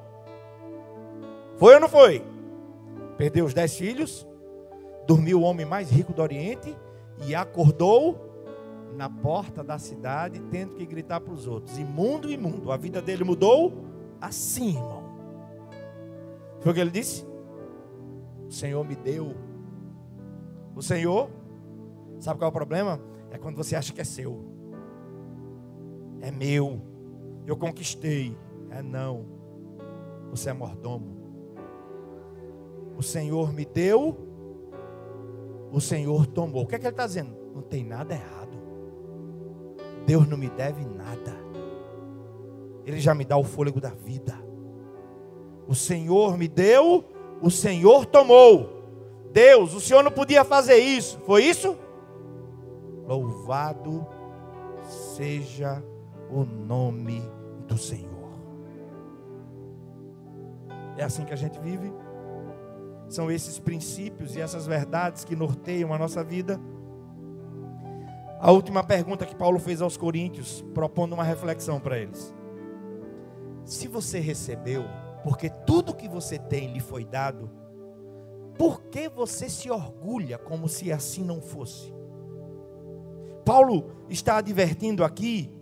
Foi 1.57 1.73
ou 1.73 1.81
não 1.81 1.89
foi? 1.89 2.23
Perdeu 3.17 3.43
os 3.43 3.53
dez 3.53 3.75
filhos, 3.75 4.25
dormiu 5.05 5.41
o 5.41 5.43
homem 5.43 5.65
mais 5.65 5.91
rico 5.91 6.13
do 6.13 6.21
Oriente 6.21 6.73
e 7.27 7.35
acordou 7.35 8.17
na 8.95 9.09
porta 9.09 9.61
da 9.61 9.77
cidade, 9.77 10.39
tendo 10.49 10.75
que 10.75 10.85
gritar 10.85 11.19
para 11.19 11.33
os 11.33 11.47
outros: 11.47 11.77
imundo, 11.77 12.31
imundo. 12.31 12.71
A 12.71 12.77
vida 12.77 13.01
dele 13.01 13.25
mudou 13.25 13.73
assim, 14.21 14.69
irmão. 14.69 15.03
Foi 16.61 16.71
o 16.71 16.75
que 16.75 16.79
ele 16.79 16.91
disse? 16.91 17.25
O 18.47 18.51
Senhor 18.53 18.85
me 18.85 18.95
deu. 18.95 19.35
O 20.73 20.81
Senhor, 20.81 21.29
sabe 22.19 22.39
qual 22.39 22.47
é 22.47 22.49
o 22.51 22.53
problema? 22.53 23.01
É 23.31 23.37
quando 23.37 23.57
você 23.57 23.75
acha 23.75 23.91
que 23.91 23.99
é 23.99 24.05
seu. 24.05 24.54
É 26.25 26.31
meu. 26.31 26.81
Eu 27.45 27.55
conquistei. 27.55 28.35
É 28.71 28.81
não. 28.81 29.27
Você 30.31 30.49
é 30.49 30.53
mordomo. 30.53 31.15
O 32.97 33.03
Senhor 33.03 33.53
me 33.53 33.63
deu. 33.63 34.17
O 35.71 35.79
Senhor 35.79 36.25
tomou. 36.25 36.63
O 36.63 36.67
que 36.67 36.73
é 36.73 36.79
que 36.79 36.85
ele 36.85 36.93
está 36.93 37.05
dizendo? 37.05 37.37
Não 37.53 37.61
tem 37.61 37.83
nada 37.83 38.15
errado. 38.15 38.57
Deus 40.07 40.27
não 40.27 40.35
me 40.35 40.49
deve 40.49 40.83
nada. 40.83 41.31
Ele 42.83 42.99
já 42.99 43.13
me 43.13 43.23
dá 43.23 43.37
o 43.37 43.43
fôlego 43.43 43.79
da 43.79 43.91
vida. 43.91 44.35
O 45.67 45.75
Senhor 45.75 46.39
me 46.39 46.47
deu, 46.47 47.05
o 47.39 47.51
Senhor 47.51 48.07
tomou. 48.07 48.69
Deus, 49.31 49.75
o 49.75 49.79
Senhor 49.81 50.01
não 50.01 50.11
podia 50.11 50.43
fazer 50.43 50.77
isso. 50.77 51.19
Foi 51.19 51.43
isso? 51.43 51.77
Louvado 53.07 54.07
seja 55.15 55.83
o 56.29 56.43
nome 56.43 57.21
do 57.67 57.77
Senhor. 57.77 58.15
É 60.97 61.03
assim 61.03 61.25
que 61.25 61.33
a 61.33 61.37
gente 61.37 61.59
vive. 61.59 61.91
São 63.09 63.29
esses 63.29 63.59
princípios 63.59 64.35
e 64.35 64.41
essas 64.41 64.65
verdades 64.65 65.23
que 65.23 65.35
norteiam 65.35 65.93
a 65.93 65.97
nossa 65.97 66.23
vida. 66.23 66.59
A 68.39 68.51
última 68.51 68.83
pergunta 68.83 69.25
que 69.25 69.35
Paulo 69.35 69.59
fez 69.59 69.81
aos 69.81 69.97
Coríntios, 69.97 70.63
propondo 70.73 71.13
uma 71.13 71.23
reflexão 71.23 71.79
para 71.79 71.97
eles. 71.97 72.33
Se 73.63 73.87
você 73.87 74.19
recebeu, 74.19 74.83
porque 75.23 75.49
tudo 75.49 75.95
que 75.95 76.07
você 76.07 76.37
tem 76.37 76.71
lhe 76.71 76.79
foi 76.79 77.03
dado, 77.03 77.49
por 78.57 78.83
que 78.83 79.09
você 79.09 79.49
se 79.49 79.69
orgulha 79.69 80.37
como 80.37 80.67
se 80.67 80.91
assim 80.91 81.23
não 81.23 81.41
fosse? 81.41 81.93
Paulo 83.43 83.91
está 84.09 84.37
advertindo 84.37 85.03
aqui 85.03 85.54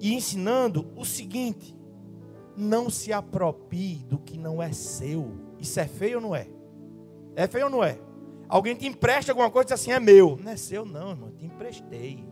e 0.00 0.14
ensinando 0.14 0.90
o 0.96 1.04
seguinte: 1.04 1.76
não 2.56 2.88
se 2.88 3.12
aproprie 3.12 4.04
do 4.04 4.18
que 4.18 4.38
não 4.38 4.62
é 4.62 4.72
seu. 4.72 5.32
Isso 5.58 5.78
é 5.78 5.86
feio 5.86 6.16
ou 6.16 6.22
não 6.22 6.34
é? 6.34 6.48
É 7.34 7.46
feio 7.46 7.66
ou 7.66 7.70
não 7.70 7.84
é? 7.84 7.98
Alguém 8.48 8.74
te 8.74 8.86
empresta 8.86 9.32
alguma 9.32 9.50
coisa 9.50 9.66
e 9.66 9.74
diz 9.74 9.80
assim, 9.80 9.92
é 9.92 10.00
meu. 10.00 10.38
Não 10.42 10.52
é 10.52 10.56
seu, 10.56 10.84
não, 10.84 11.10
irmão, 11.10 11.32
te 11.32 11.44
emprestei. 11.44 12.24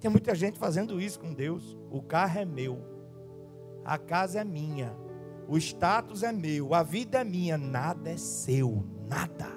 Tem 0.00 0.10
muita 0.10 0.34
gente 0.34 0.58
fazendo 0.58 1.00
isso 1.00 1.20
com 1.20 1.32
Deus. 1.32 1.78
O 1.90 2.02
carro 2.02 2.40
é 2.40 2.44
meu, 2.44 2.80
a 3.84 3.96
casa 3.96 4.40
é 4.40 4.44
minha, 4.44 4.92
o 5.48 5.56
status 5.56 6.22
é 6.22 6.32
meu, 6.32 6.74
a 6.74 6.82
vida 6.82 7.20
é 7.20 7.24
minha, 7.24 7.56
nada 7.56 8.10
é 8.10 8.16
seu, 8.16 8.84
nada. 9.08 9.48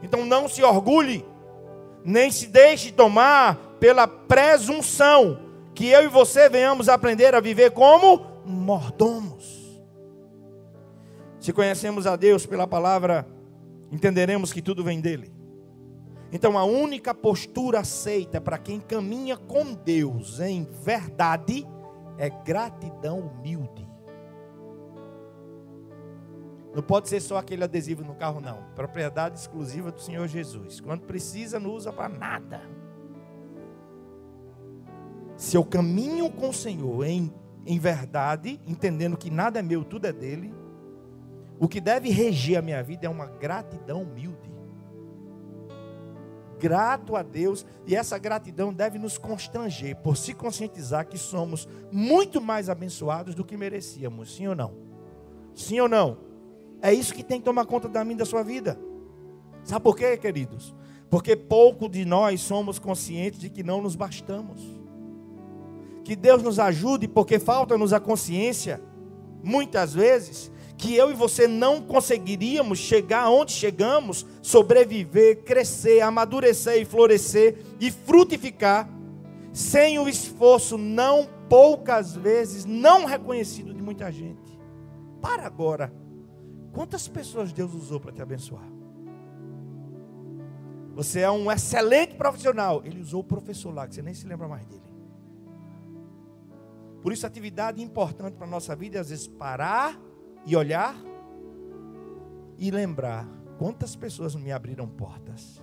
Então 0.00 0.24
não 0.24 0.48
se 0.48 0.62
orgulhe, 0.62 1.24
nem 2.04 2.30
se 2.30 2.46
deixe 2.46 2.92
tomar 2.92 3.58
pela 3.78 4.06
presunção 4.06 5.38
que 5.74 5.86
eu 5.88 6.04
e 6.04 6.08
você 6.08 6.48
venhamos 6.48 6.88
aprender 6.88 7.34
a 7.34 7.40
viver 7.40 7.70
como 7.70 8.26
mordomos. 8.44 9.80
Se 11.40 11.52
conhecemos 11.52 12.06
a 12.06 12.16
Deus 12.16 12.44
pela 12.46 12.66
palavra 12.66 13.26
entenderemos 13.90 14.52
que 14.52 14.60
tudo 14.60 14.84
vem 14.84 15.00
dele. 15.00 15.32
Então 16.30 16.58
a 16.58 16.64
única 16.64 17.14
postura 17.14 17.80
aceita 17.80 18.40
para 18.40 18.58
quem 18.58 18.80
caminha 18.80 19.36
com 19.36 19.72
Deus 19.72 20.40
em 20.40 20.64
verdade 20.84 21.66
é 22.18 22.28
gratidão 22.28 23.20
humilde. 23.20 23.88
Não 26.74 26.82
pode 26.82 27.08
ser 27.08 27.20
só 27.20 27.38
aquele 27.38 27.64
adesivo 27.64 28.04
no 28.04 28.14
carro, 28.14 28.40
não. 28.40 28.62
Propriedade 28.74 29.38
exclusiva 29.38 29.90
do 29.90 30.00
Senhor 30.00 30.28
Jesus. 30.28 30.80
Quando 30.80 31.06
precisa, 31.06 31.58
não 31.58 31.70
usa 31.70 31.92
para 31.92 32.08
nada. 32.08 32.60
Se 35.38 35.56
eu 35.56 35.64
caminho 35.64 36.28
com 36.32 36.48
o 36.48 36.52
Senhor 36.52 37.04
em, 37.04 37.32
em 37.64 37.78
verdade, 37.78 38.60
entendendo 38.66 39.16
que 39.16 39.30
nada 39.30 39.60
é 39.60 39.62
meu, 39.62 39.84
tudo 39.84 40.08
é 40.08 40.12
dele, 40.12 40.52
o 41.60 41.68
que 41.68 41.80
deve 41.80 42.10
reger 42.10 42.58
a 42.58 42.62
minha 42.62 42.82
vida 42.82 43.06
é 43.06 43.08
uma 43.08 43.26
gratidão 43.26 44.02
humilde. 44.02 44.50
Grato 46.58 47.14
a 47.14 47.22
Deus, 47.22 47.64
e 47.86 47.94
essa 47.94 48.18
gratidão 48.18 48.74
deve 48.74 48.98
nos 48.98 49.16
constranger, 49.16 49.94
por 49.98 50.16
se 50.16 50.34
conscientizar 50.34 51.06
que 51.06 51.16
somos 51.16 51.68
muito 51.92 52.40
mais 52.40 52.68
abençoados 52.68 53.32
do 53.36 53.44
que 53.44 53.56
merecíamos, 53.56 54.34
sim 54.34 54.48
ou 54.48 54.56
não? 54.56 54.74
Sim 55.54 55.78
ou 55.78 55.88
não? 55.88 56.18
É 56.82 56.92
isso 56.92 57.14
que 57.14 57.22
tem 57.22 57.38
que 57.38 57.44
tomar 57.44 57.64
conta 57.64 57.88
da 57.88 58.04
minha 58.04 58.18
da 58.18 58.24
sua 58.24 58.42
vida. 58.42 58.76
Sabe 59.62 59.84
por 59.84 59.96
quê, 59.96 60.16
queridos? 60.16 60.74
Porque 61.08 61.36
pouco 61.36 61.88
de 61.88 62.04
nós 62.04 62.40
somos 62.40 62.80
conscientes 62.80 63.38
de 63.38 63.48
que 63.48 63.62
não 63.62 63.80
nos 63.80 63.94
bastamos. 63.94 64.77
Que 66.08 66.16
Deus 66.16 66.42
nos 66.42 66.58
ajude, 66.58 67.06
porque 67.06 67.38
falta-nos 67.38 67.92
a 67.92 68.00
consciência, 68.00 68.80
muitas 69.44 69.92
vezes, 69.92 70.50
que 70.78 70.94
eu 70.94 71.10
e 71.10 71.14
você 71.14 71.46
não 71.46 71.82
conseguiríamos 71.82 72.78
chegar 72.78 73.28
onde 73.28 73.52
chegamos, 73.52 74.24
sobreviver, 74.40 75.42
crescer, 75.44 76.00
amadurecer 76.00 76.80
e 76.80 76.86
florescer 76.86 77.58
e 77.78 77.90
frutificar, 77.90 78.88
sem 79.52 79.98
o 79.98 80.08
esforço 80.08 80.78
não 80.78 81.28
poucas 81.46 82.16
vezes 82.16 82.64
não 82.64 83.04
reconhecido 83.04 83.74
de 83.74 83.82
muita 83.82 84.10
gente. 84.10 84.58
Para 85.20 85.44
agora. 85.44 85.92
Quantas 86.72 87.06
pessoas 87.06 87.52
Deus 87.52 87.74
usou 87.74 88.00
para 88.00 88.12
te 88.12 88.22
abençoar? 88.22 88.66
Você 90.94 91.20
é 91.20 91.30
um 91.30 91.52
excelente 91.52 92.14
profissional. 92.14 92.80
Ele 92.82 92.98
usou 92.98 93.20
o 93.20 93.24
professor 93.24 93.74
lá, 93.74 93.86
que 93.86 93.94
você 93.94 94.00
nem 94.00 94.14
se 94.14 94.26
lembra 94.26 94.48
mais 94.48 94.64
dele. 94.64 94.88
Por 97.02 97.12
isso, 97.12 97.26
atividade 97.26 97.82
importante 97.82 98.34
para 98.34 98.46
a 98.46 98.50
nossa 98.50 98.74
vida 98.74 98.98
é 98.98 99.00
às 99.00 99.10
vezes 99.10 99.26
parar 99.26 99.98
e 100.44 100.56
olhar 100.56 100.96
e 102.58 102.70
lembrar 102.70 103.26
quantas 103.58 103.94
pessoas 103.94 104.34
me 104.34 104.50
abriram 104.50 104.88
portas. 104.88 105.62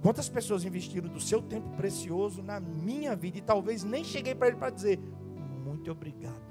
Quantas 0.00 0.28
pessoas 0.28 0.64
investiram 0.64 1.08
do 1.08 1.20
seu 1.20 1.42
tempo 1.42 1.68
precioso 1.76 2.42
na 2.42 2.60
minha 2.60 3.16
vida 3.16 3.38
e 3.38 3.42
talvez 3.42 3.82
nem 3.82 4.04
cheguei 4.04 4.34
para 4.34 4.48
ele 4.48 4.56
para 4.56 4.70
dizer 4.70 4.98
muito 5.64 5.90
obrigado. 5.90 6.48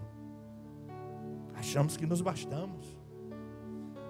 Achamos 1.55 1.97
que 1.97 2.05
nos 2.05 2.21
bastamos. 2.21 2.97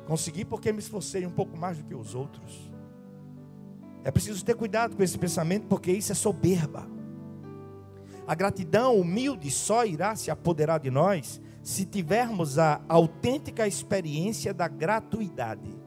Consegui 0.05 0.43
porque 0.43 0.71
me 0.71 0.79
esforcei 0.79 1.25
um 1.25 1.31
pouco 1.31 1.57
mais 1.57 1.77
do 1.77 1.83
que 1.83 1.95
os 1.95 2.13
outros. 2.13 2.71
É 4.03 4.11
preciso 4.11 4.43
ter 4.43 4.55
cuidado 4.55 4.95
com 4.95 5.03
esse 5.03 5.17
pensamento 5.17 5.67
porque 5.67 5.91
isso 5.91 6.11
é 6.11 6.15
soberba. 6.15 6.96
A 8.27 8.35
gratidão 8.35 8.99
humilde 8.99 9.49
só 9.49 9.85
irá 9.85 10.15
se 10.15 10.29
apoderar 10.29 10.79
de 10.79 10.91
nós 10.91 11.41
se 11.63 11.85
tivermos 11.85 12.59
a 12.59 12.81
autêntica 12.87 13.65
experiência 13.65 14.53
da 14.53 14.67
gratuidade. 14.67 15.77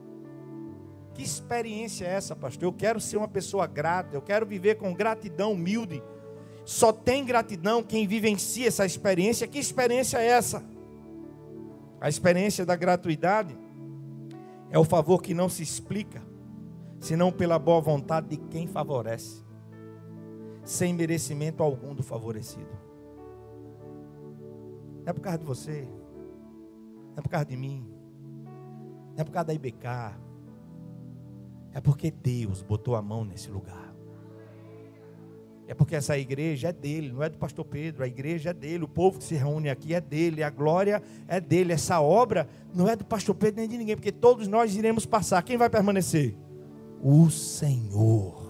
Que 1.13 1.21
experiência 1.21 2.05
é 2.05 2.13
essa, 2.13 2.35
pastor? 2.35 2.63
Eu 2.63 2.73
quero 2.73 2.99
ser 2.99 3.17
uma 3.17 3.27
pessoa 3.27 3.67
grata, 3.67 4.15
eu 4.15 4.21
quero 4.21 4.45
viver 4.45 4.75
com 4.75 4.93
gratidão 4.93 5.53
humilde. 5.53 6.01
Só 6.65 6.91
tem 6.91 7.23
gratidão 7.25 7.83
quem 7.83 8.07
vivencia 8.07 8.67
essa 8.67 8.85
experiência. 8.85 9.47
Que 9.47 9.59
experiência 9.59 10.17
é 10.17 10.27
essa? 10.27 10.63
A 11.99 12.09
experiência 12.09 12.65
da 12.65 12.75
gratuidade 12.75 13.55
é 14.71 14.79
o 14.79 14.83
favor 14.83 15.21
que 15.21 15.33
não 15.33 15.49
se 15.49 15.61
explica, 15.61 16.23
senão 16.99 17.31
pela 17.31 17.59
boa 17.59 17.81
vontade 17.81 18.29
de 18.29 18.37
quem 18.37 18.65
favorece, 18.65 19.43
sem 20.71 20.93
merecimento 20.93 21.61
algum 21.61 21.93
do 21.93 22.01
favorecido. 22.01 22.79
Não 25.03 25.07
é 25.07 25.13
por 25.13 25.19
causa 25.19 25.37
de 25.37 25.45
você. 25.45 25.87
Não 27.09 27.17
é 27.17 27.21
por 27.21 27.29
causa 27.29 27.45
de 27.45 27.57
mim. 27.57 27.85
Não 29.13 29.21
é 29.21 29.23
por 29.23 29.31
causa 29.31 29.47
da 29.47 29.53
IBK. 29.53 29.85
É 31.73 31.81
porque 31.81 32.09
Deus 32.09 32.61
botou 32.61 32.95
a 32.95 33.01
mão 33.01 33.25
nesse 33.25 33.51
lugar. 33.51 33.93
É 35.67 35.73
porque 35.73 35.95
essa 35.95 36.17
igreja 36.17 36.69
é 36.69 36.73
dele, 36.73 37.11
não 37.11 37.23
é 37.23 37.29
do 37.29 37.37
pastor 37.37 37.65
Pedro, 37.65 38.03
a 38.03 38.07
igreja 38.07 38.49
é 38.49 38.53
dele, 38.53 38.83
o 38.83 38.89
povo 38.89 39.19
que 39.19 39.23
se 39.23 39.35
reúne 39.35 39.69
aqui 39.69 39.93
é 39.93 40.01
dele, 40.01 40.43
a 40.43 40.49
glória 40.49 41.01
é 41.27 41.39
dele. 41.39 41.73
Essa 41.73 42.01
obra 42.01 42.47
não 42.73 42.87
é 42.87 42.95
do 42.95 43.05
pastor 43.05 43.35
Pedro 43.35 43.59
nem 43.59 43.69
de 43.69 43.77
ninguém, 43.77 43.95
porque 43.95 44.11
todos 44.11 44.47
nós 44.47 44.75
iremos 44.75 45.05
passar. 45.05 45.41
Quem 45.43 45.57
vai 45.57 45.69
permanecer? 45.69 46.35
O 47.01 47.29
Senhor. 47.29 48.40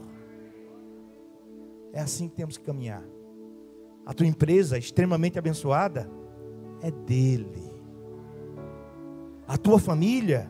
É 1.94 2.00
assim 2.00 2.28
que 2.28 2.36
temos 2.36 2.58
que 2.58 2.64
caminhar. 2.64 3.04
A 4.06 4.14
tua 4.14 4.26
empresa 4.26 4.78
extremamente 4.78 5.38
abençoada 5.38 6.10
é 6.82 6.90
dele. 6.90 7.72
A 9.48 9.58
tua 9.58 9.80
família 9.80 10.50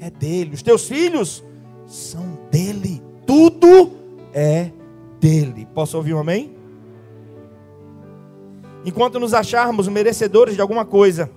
é 0.00 0.10
dele. 0.10 0.54
Os 0.54 0.62
teus 0.62 0.86
filhos 0.86 1.44
são 1.86 2.38
dele. 2.50 3.02
Tudo 3.26 3.92
é 4.32 4.72
dele. 5.20 5.66
Posso 5.72 5.96
ouvir 5.96 6.14
um 6.14 6.18
amém? 6.18 6.56
Enquanto 8.84 9.20
nos 9.20 9.32
acharmos 9.32 9.86
merecedores 9.86 10.56
de 10.56 10.60
alguma 10.60 10.84
coisa, 10.84 11.30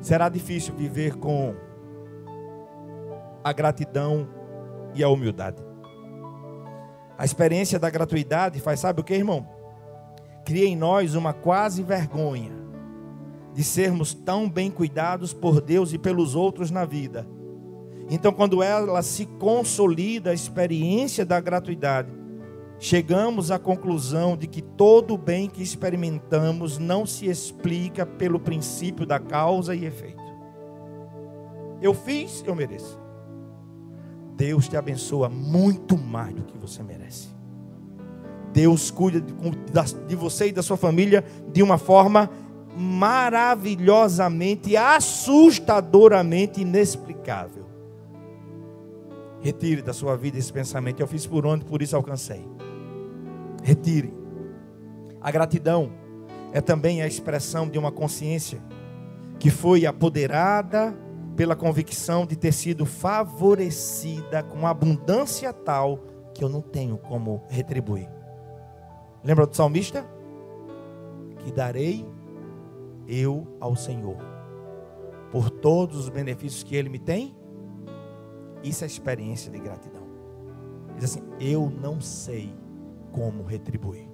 será 0.00 0.28
difícil 0.28 0.74
viver 0.74 1.16
com 1.16 1.54
a 3.42 3.52
gratidão 3.52 4.28
e 4.94 5.02
a 5.02 5.08
humildade. 5.08 5.73
A 7.16 7.24
experiência 7.24 7.78
da 7.78 7.90
gratuidade 7.90 8.60
faz, 8.60 8.80
sabe 8.80 9.00
o 9.00 9.04
que, 9.04 9.14
irmão? 9.14 9.46
Cria 10.44 10.66
em 10.66 10.76
nós 10.76 11.14
uma 11.14 11.32
quase 11.32 11.82
vergonha 11.82 12.52
de 13.54 13.62
sermos 13.62 14.12
tão 14.12 14.50
bem 14.50 14.70
cuidados 14.70 15.32
por 15.32 15.60
Deus 15.60 15.92
e 15.92 15.98
pelos 15.98 16.34
outros 16.34 16.70
na 16.70 16.84
vida. 16.84 17.26
Então, 18.10 18.32
quando 18.32 18.62
ela 18.62 19.00
se 19.00 19.26
consolida 19.26 20.30
a 20.30 20.34
experiência 20.34 21.24
da 21.24 21.40
gratuidade, 21.40 22.12
chegamos 22.78 23.50
à 23.50 23.58
conclusão 23.58 24.36
de 24.36 24.46
que 24.48 24.60
todo 24.60 25.14
o 25.14 25.18
bem 25.18 25.48
que 25.48 25.62
experimentamos 25.62 26.78
não 26.78 27.06
se 27.06 27.26
explica 27.26 28.04
pelo 28.04 28.40
princípio 28.40 29.06
da 29.06 29.20
causa 29.20 29.74
e 29.74 29.86
efeito. 29.86 30.22
Eu 31.80 31.94
fiz, 31.94 32.42
eu 32.46 32.54
mereço. 32.54 33.03
Deus 34.36 34.68
te 34.68 34.76
abençoa 34.76 35.28
muito 35.28 35.96
mais 35.96 36.34
do 36.34 36.42
que 36.42 36.58
você 36.58 36.82
merece. 36.82 37.28
Deus 38.52 38.90
cuida 38.90 39.24
de 40.06 40.16
você 40.16 40.48
e 40.48 40.52
da 40.52 40.62
sua 40.62 40.76
família 40.76 41.24
de 41.52 41.62
uma 41.62 41.78
forma 41.78 42.28
maravilhosamente, 42.76 44.76
assustadoramente 44.76 46.60
inexplicável. 46.60 47.64
Retire 49.40 49.82
da 49.82 49.92
sua 49.92 50.16
vida 50.16 50.38
esse 50.38 50.52
pensamento. 50.52 51.00
Eu 51.00 51.06
fiz 51.06 51.26
por 51.26 51.46
onde, 51.46 51.64
por 51.64 51.82
isso 51.82 51.94
alcancei. 51.94 52.44
Retire. 53.62 54.12
A 55.20 55.30
gratidão 55.30 55.92
é 56.52 56.60
também 56.60 57.02
a 57.02 57.06
expressão 57.06 57.68
de 57.68 57.78
uma 57.78 57.92
consciência 57.92 58.60
que 59.38 59.50
foi 59.50 59.86
apoderada 59.86 60.96
pela 61.36 61.56
convicção 61.56 62.24
de 62.26 62.36
ter 62.36 62.52
sido 62.52 62.86
favorecida 62.86 64.42
com 64.42 64.66
abundância 64.66 65.52
tal 65.52 65.98
que 66.32 66.42
eu 66.42 66.48
não 66.48 66.60
tenho 66.60 66.96
como 66.98 67.42
retribuir. 67.48 68.08
Lembra 69.22 69.46
do 69.46 69.56
salmista? 69.56 70.04
Que 71.38 71.52
darei 71.52 72.06
eu 73.06 73.46
ao 73.60 73.76
Senhor 73.76 74.16
por 75.30 75.50
todos 75.50 75.98
os 75.98 76.08
benefícios 76.08 76.62
que 76.62 76.76
Ele 76.76 76.88
me 76.88 76.98
tem? 76.98 77.36
Isso 78.62 78.84
é 78.84 78.86
experiência 78.86 79.50
de 79.50 79.58
gratidão. 79.58 80.02
Diz 80.96 81.04
assim: 81.04 81.22
Eu 81.38 81.68
não 81.70 82.00
sei 82.00 82.54
como 83.12 83.42
retribuir. 83.42 84.08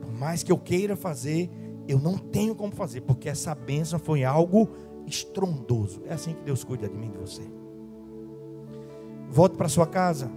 Por 0.00 0.12
mais 0.12 0.42
que 0.42 0.52
eu 0.52 0.58
queira 0.58 0.96
fazer, 0.96 1.50
eu 1.88 1.98
não 1.98 2.16
tenho 2.16 2.54
como 2.54 2.74
fazer, 2.74 3.00
porque 3.02 3.28
essa 3.28 3.54
bênção 3.54 3.98
foi 3.98 4.24
algo 4.24 4.68
estrondoso. 5.06 6.02
É 6.06 6.14
assim 6.14 6.34
que 6.34 6.42
Deus 6.42 6.64
cuida 6.64 6.88
de 6.88 6.96
mim 6.96 7.08
e 7.08 7.10
de 7.10 7.18
você. 7.18 7.42
Volte 9.30 9.56
para 9.56 9.68
sua 9.68 9.86
casa 9.86 10.30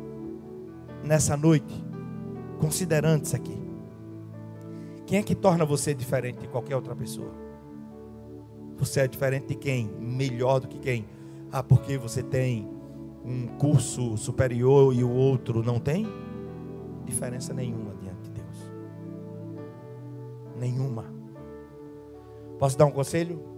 nessa 1.03 1.37
noite 1.37 1.73
considerando 2.59 3.25
isso 3.25 3.35
aqui. 3.35 3.57
Quem 5.05 5.19
é 5.19 5.23
que 5.23 5.35
torna 5.35 5.65
você 5.65 5.93
diferente 5.93 6.39
de 6.39 6.47
qualquer 6.47 6.75
outra 6.75 6.95
pessoa? 6.95 7.31
Você 8.77 8.99
é 8.99 9.07
diferente 9.07 9.47
de 9.47 9.55
quem? 9.55 9.87
Melhor 9.99 10.59
do 10.59 10.67
que 10.67 10.77
quem? 10.77 11.05
Ah, 11.51 11.63
porque 11.63 11.97
você 11.97 12.21
tem 12.21 12.67
um 13.23 13.47
curso 13.57 14.17
superior 14.17 14.93
e 14.93 15.03
o 15.03 15.09
outro 15.11 15.63
não 15.63 15.79
tem? 15.79 16.05
Diferença 17.05 17.53
nenhuma 17.53 17.95
diante 17.95 18.21
de 18.23 18.31
Deus. 18.31 18.71
Nenhuma. 20.59 21.05
Posso 22.59 22.77
dar 22.77 22.85
um 22.85 22.91
conselho? 22.91 23.56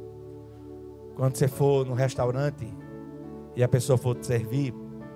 Quando 1.20 1.36
você 1.36 1.50
for 1.50 1.86
no 1.86 1.94
restaurante 1.94 2.74
e 3.54 3.62
a 3.62 3.68
pessoa 3.68 3.98
for 3.98 4.16
te 4.16 4.26
servir, 4.26 4.74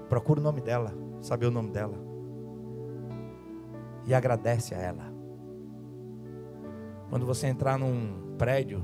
procura 0.10 0.42
o 0.42 0.44
nome 0.44 0.60
dela, 0.60 0.94
saber 1.22 1.46
o 1.46 1.52
nome 1.52 1.72
dela 1.72 1.98
e 4.06 4.14
agradece 4.14 4.76
a 4.76 4.80
ela. 4.80 5.06
Quando 7.10 7.26
você 7.26 7.48
entrar 7.48 7.80
num 7.80 8.36
prédio, 8.38 8.84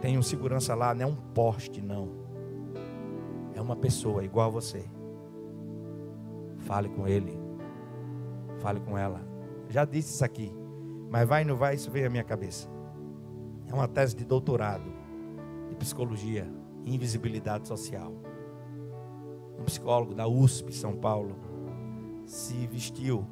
tem 0.00 0.16
um 0.16 0.22
segurança 0.22 0.74
lá, 0.74 0.94
não 0.94 1.02
é 1.02 1.06
um 1.06 1.14
poste, 1.14 1.82
não. 1.82 2.08
É 3.54 3.60
uma 3.60 3.76
pessoa 3.76 4.24
igual 4.24 4.46
a 4.46 4.52
você. 4.52 4.86
Fale 6.60 6.88
com 6.88 7.06
ele. 7.06 7.38
Fale 8.60 8.80
com 8.80 8.96
ela. 8.96 9.20
Já 9.68 9.84
disse 9.84 10.14
isso 10.14 10.24
aqui. 10.24 10.50
Mas 11.10 11.28
vai 11.28 11.42
e 11.42 11.44
não 11.44 11.56
vai, 11.56 11.74
isso 11.74 11.90
veio 11.90 12.06
à 12.06 12.10
minha 12.10 12.24
cabeça. 12.24 12.70
É 13.68 13.74
uma 13.74 13.86
tese 13.86 14.16
de 14.16 14.24
doutorado 14.24 14.90
de 15.68 15.76
psicologia 15.76 16.53
invisibilidade 16.84 17.68
social. 17.68 18.12
Um 19.58 19.64
psicólogo 19.64 20.14
da 20.14 20.26
USP 20.26 20.72
São 20.72 20.96
Paulo 20.96 21.36
se 22.26 22.66
vestiu 22.66 23.26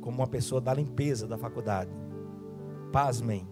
como 0.00 0.18
uma 0.18 0.26
pessoa 0.26 0.60
da 0.60 0.72
limpeza 0.72 1.26
da 1.26 1.36
faculdade. 1.36 1.90
Pasmem, 2.92 3.46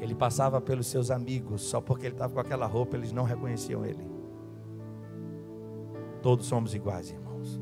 ele 0.00 0.14
passava 0.14 0.60
pelos 0.60 0.86
seus 0.86 1.10
amigos, 1.10 1.62
só 1.62 1.80
porque 1.80 2.06
ele 2.06 2.14
estava 2.14 2.32
com 2.32 2.40
aquela 2.40 2.66
roupa, 2.66 2.96
eles 2.96 3.12
não 3.12 3.24
reconheciam 3.24 3.84
ele. 3.84 4.10
Todos 6.20 6.46
somos 6.46 6.74
iguais, 6.74 7.10
irmãos. 7.10 7.60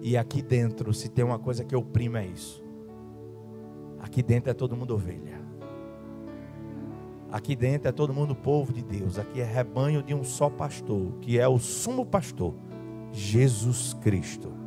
E 0.00 0.16
aqui 0.16 0.42
dentro, 0.42 0.92
se 0.92 1.08
tem 1.08 1.24
uma 1.24 1.38
coisa 1.38 1.64
que 1.64 1.74
oprime, 1.74 2.18
é 2.18 2.26
isso. 2.26 2.64
Aqui 4.00 4.22
dentro 4.22 4.50
é 4.50 4.54
todo 4.54 4.76
mundo 4.76 4.94
ovelha. 4.94 5.35
Aqui 7.30 7.56
dentro 7.56 7.88
é 7.88 7.92
todo 7.92 8.14
mundo 8.14 8.34
povo 8.34 8.72
de 8.72 8.82
Deus. 8.82 9.18
Aqui 9.18 9.40
é 9.40 9.44
rebanho 9.44 10.02
de 10.02 10.14
um 10.14 10.22
só 10.22 10.48
pastor, 10.48 11.12
que 11.20 11.38
é 11.38 11.48
o 11.48 11.58
sumo 11.58 12.06
pastor, 12.06 12.54
Jesus 13.12 13.94
Cristo 13.94 14.66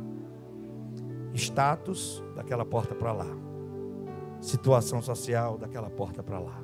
status 1.34 2.22
daquela 2.34 2.64
porta 2.64 2.94
para 2.94 3.12
lá, 3.12 3.26
situação 4.40 5.00
social 5.02 5.58
daquela 5.58 5.90
porta 5.90 6.22
para 6.22 6.38
lá. 6.38 6.60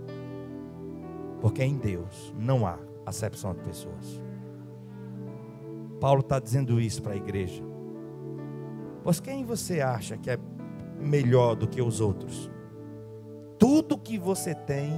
Porque 1.41 1.63
em 1.63 1.77
Deus 1.77 2.35
não 2.39 2.67
há 2.67 2.79
acepção 3.05 3.55
de 3.55 3.61
pessoas. 3.61 4.23
Paulo 6.01 6.21
está 6.21 6.39
dizendo 6.39 6.81
isso 6.81 7.03
para 7.03 7.13
a 7.13 7.17
igreja. 7.17 7.63
Pois 9.03 9.21
quem 9.21 9.45
você 9.45 9.81
acha 9.81 10.17
que 10.17 10.31
é 10.31 10.39
melhor 10.99 11.55
do 11.55 11.69
que 11.69 11.81
os 11.81 12.01
outros? 12.01 12.51
Tudo 13.59 13.99
que 13.99 14.19
você 14.19 14.55
tem, 14.55 14.93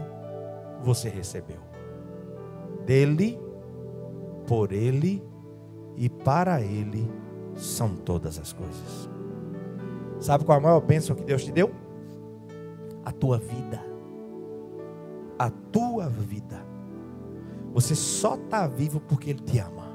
você 0.82 1.08
recebeu. 1.08 1.58
Dele, 2.84 3.38
por 4.46 4.72
ele 4.72 5.22
e 5.96 6.08
para 6.08 6.60
ele 6.60 7.10
são 7.54 7.94
todas 7.94 8.38
as 8.38 8.52
coisas. 8.52 9.08
Sabe 10.20 10.44
qual 10.44 10.58
é 10.58 10.60
a 10.60 10.64
maior 10.64 10.80
bênção 10.80 11.14
que 11.14 11.24
Deus 11.24 11.44
te 11.44 11.52
deu? 11.52 11.70
A 13.04 13.12
tua 13.12 13.38
vida. 13.38 13.84
A 15.38 15.50
tua 15.50 16.08
vida. 16.08 16.66
Você 17.72 17.94
só 17.94 18.34
está 18.34 18.66
vivo 18.66 19.00
porque 19.00 19.30
Ele 19.30 19.40
te 19.40 19.58
ama. 19.58 19.86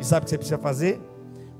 E 0.00 0.04
sabe 0.04 0.22
o 0.22 0.24
que 0.24 0.30
você 0.30 0.38
precisa 0.38 0.58
fazer? 0.58 1.00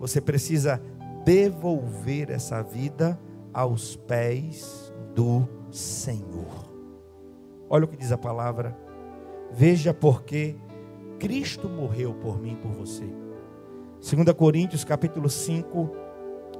Você 0.00 0.20
precisa 0.20 0.82
devolver 1.24 2.30
essa 2.30 2.62
vida 2.62 3.18
aos 3.52 3.94
pés 3.94 4.92
do 5.14 5.46
Senhor. 5.70 6.71
Olha 7.74 7.86
o 7.86 7.88
que 7.88 7.96
diz 7.96 8.12
a 8.12 8.18
palavra. 8.18 8.76
Veja 9.50 9.94
porque 9.94 10.56
Cristo 11.18 11.70
morreu 11.70 12.12
por 12.12 12.38
mim 12.38 12.52
e 12.52 12.56
por 12.56 12.70
você. 12.70 13.06
2 13.98 14.36
Coríntios 14.36 14.84
capítulo 14.84 15.30
5, 15.30 15.90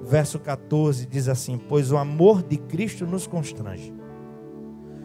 verso 0.01 0.41
14 0.41 1.05
diz 1.05 1.29
assim: 1.29 1.61
Pois 1.69 1.93
o 1.93 1.99
amor 1.99 2.43
de 2.43 2.57
Cristo 2.57 3.07
nos 3.07 3.27
constrange, 3.27 3.93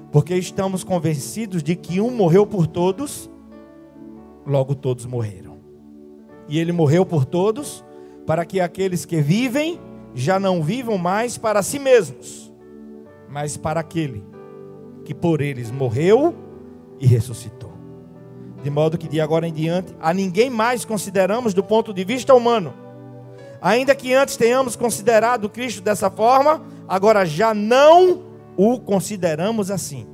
porque 0.10 0.34
estamos 0.34 0.82
convencidos 0.82 1.62
de 1.62 1.76
que 1.76 2.00
um 2.00 2.10
morreu 2.10 2.48
por 2.48 2.68
todos, 2.68 3.30
logo 4.46 4.76
todos 4.76 5.06
morreram. 5.06 5.58
E 6.48 6.58
ele 6.58 6.72
morreu 6.72 7.06
por 7.06 7.26
todos, 7.26 7.84
para 8.26 8.46
que 8.46 8.62
aqueles 8.62 9.04
que 9.04 9.20
vivem 9.20 9.78
já 10.16 10.40
não 10.40 10.64
vivam 10.64 10.98
mais 10.98 11.38
para 11.38 11.62
si 11.62 11.78
mesmos, 11.78 12.54
mas 13.30 13.58
para 13.58 13.82
aquele 13.82 14.37
que 15.08 15.16
por 15.16 15.40
eles 15.40 15.72
morreu 15.72 16.36
e 17.00 17.08
ressuscitou. 17.08 17.72
De 18.62 18.70
modo 18.70 18.98
que 18.98 19.08
de 19.08 19.22
agora 19.22 19.48
em 19.48 19.54
diante 19.54 19.96
a 20.02 20.14
ninguém 20.14 20.50
mais 20.50 20.84
consideramos 20.84 21.54
do 21.54 21.64
ponto 21.64 21.94
de 21.94 22.04
vista 22.04 22.36
humano. 22.36 22.74
Ainda 23.62 23.96
que 23.96 24.14
antes 24.14 24.36
tenhamos 24.36 24.76
considerado 24.76 25.48
Cristo 25.48 25.82
dessa 25.82 26.10
forma, 26.12 26.62
agora 26.90 27.26
já 27.26 27.54
não 27.54 28.22
o 28.58 28.82
consideramos 28.82 29.72
assim. 29.72 30.06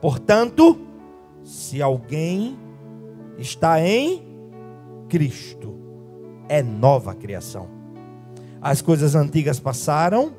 Portanto, 0.00 0.80
se 1.44 1.82
alguém 1.82 2.58
está 3.36 3.78
em 3.78 4.22
Cristo, 5.06 5.76
é 6.48 6.62
nova 6.62 7.14
criação. 7.14 7.68
As 8.58 8.80
coisas 8.80 9.14
antigas 9.14 9.60
passaram, 9.60 10.32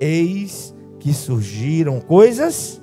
eis 0.00 0.74
que 0.98 1.14
surgiram 1.14 2.00
coisas 2.00 2.82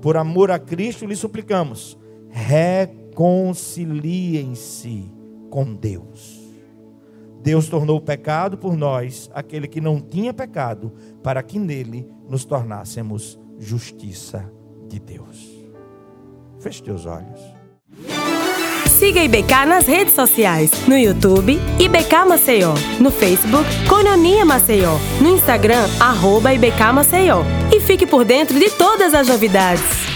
Por 0.00 0.16
amor 0.16 0.50
a 0.50 0.58
Cristo, 0.58 1.06
lhe 1.06 1.14
suplicamos: 1.14 1.96
reconciliem-se 2.28 5.12
com 5.50 5.74
Deus. 5.74 6.40
Deus 7.42 7.68
tornou 7.68 7.96
o 7.96 8.02
pecado 8.02 8.58
por 8.58 8.76
nós, 8.76 9.30
aquele 9.32 9.66
que 9.66 9.80
não 9.80 9.98
tinha 10.00 10.34
pecado, 10.34 10.92
para 11.22 11.42
que 11.42 11.58
nele 11.58 12.06
nos 12.28 12.44
tornássemos 12.44 13.40
justiça 13.58 14.52
de 14.88 15.00
Deus. 15.00 15.48
Feche 16.58 16.82
teus 16.82 17.06
olhos. 17.06 17.40
Siga 19.00 19.24
IBK 19.24 19.64
nas 19.66 19.86
redes 19.86 20.12
sociais, 20.12 20.70
no 20.86 20.94
YouTube, 20.94 21.58
IBK 21.78 22.26
Maceió, 22.28 22.74
no 23.00 23.10
Facebook, 23.10 23.64
Cononia 23.88 24.44
Maceió, 24.44 25.00
no 25.22 25.30
Instagram, 25.30 25.88
arroba 25.98 26.52
IBK 26.52 26.92
Maceió. 26.92 27.42
E 27.72 27.80
fique 27.80 28.06
por 28.06 28.26
dentro 28.26 28.58
de 28.58 28.68
todas 28.68 29.14
as 29.14 29.26
novidades. 29.26 30.09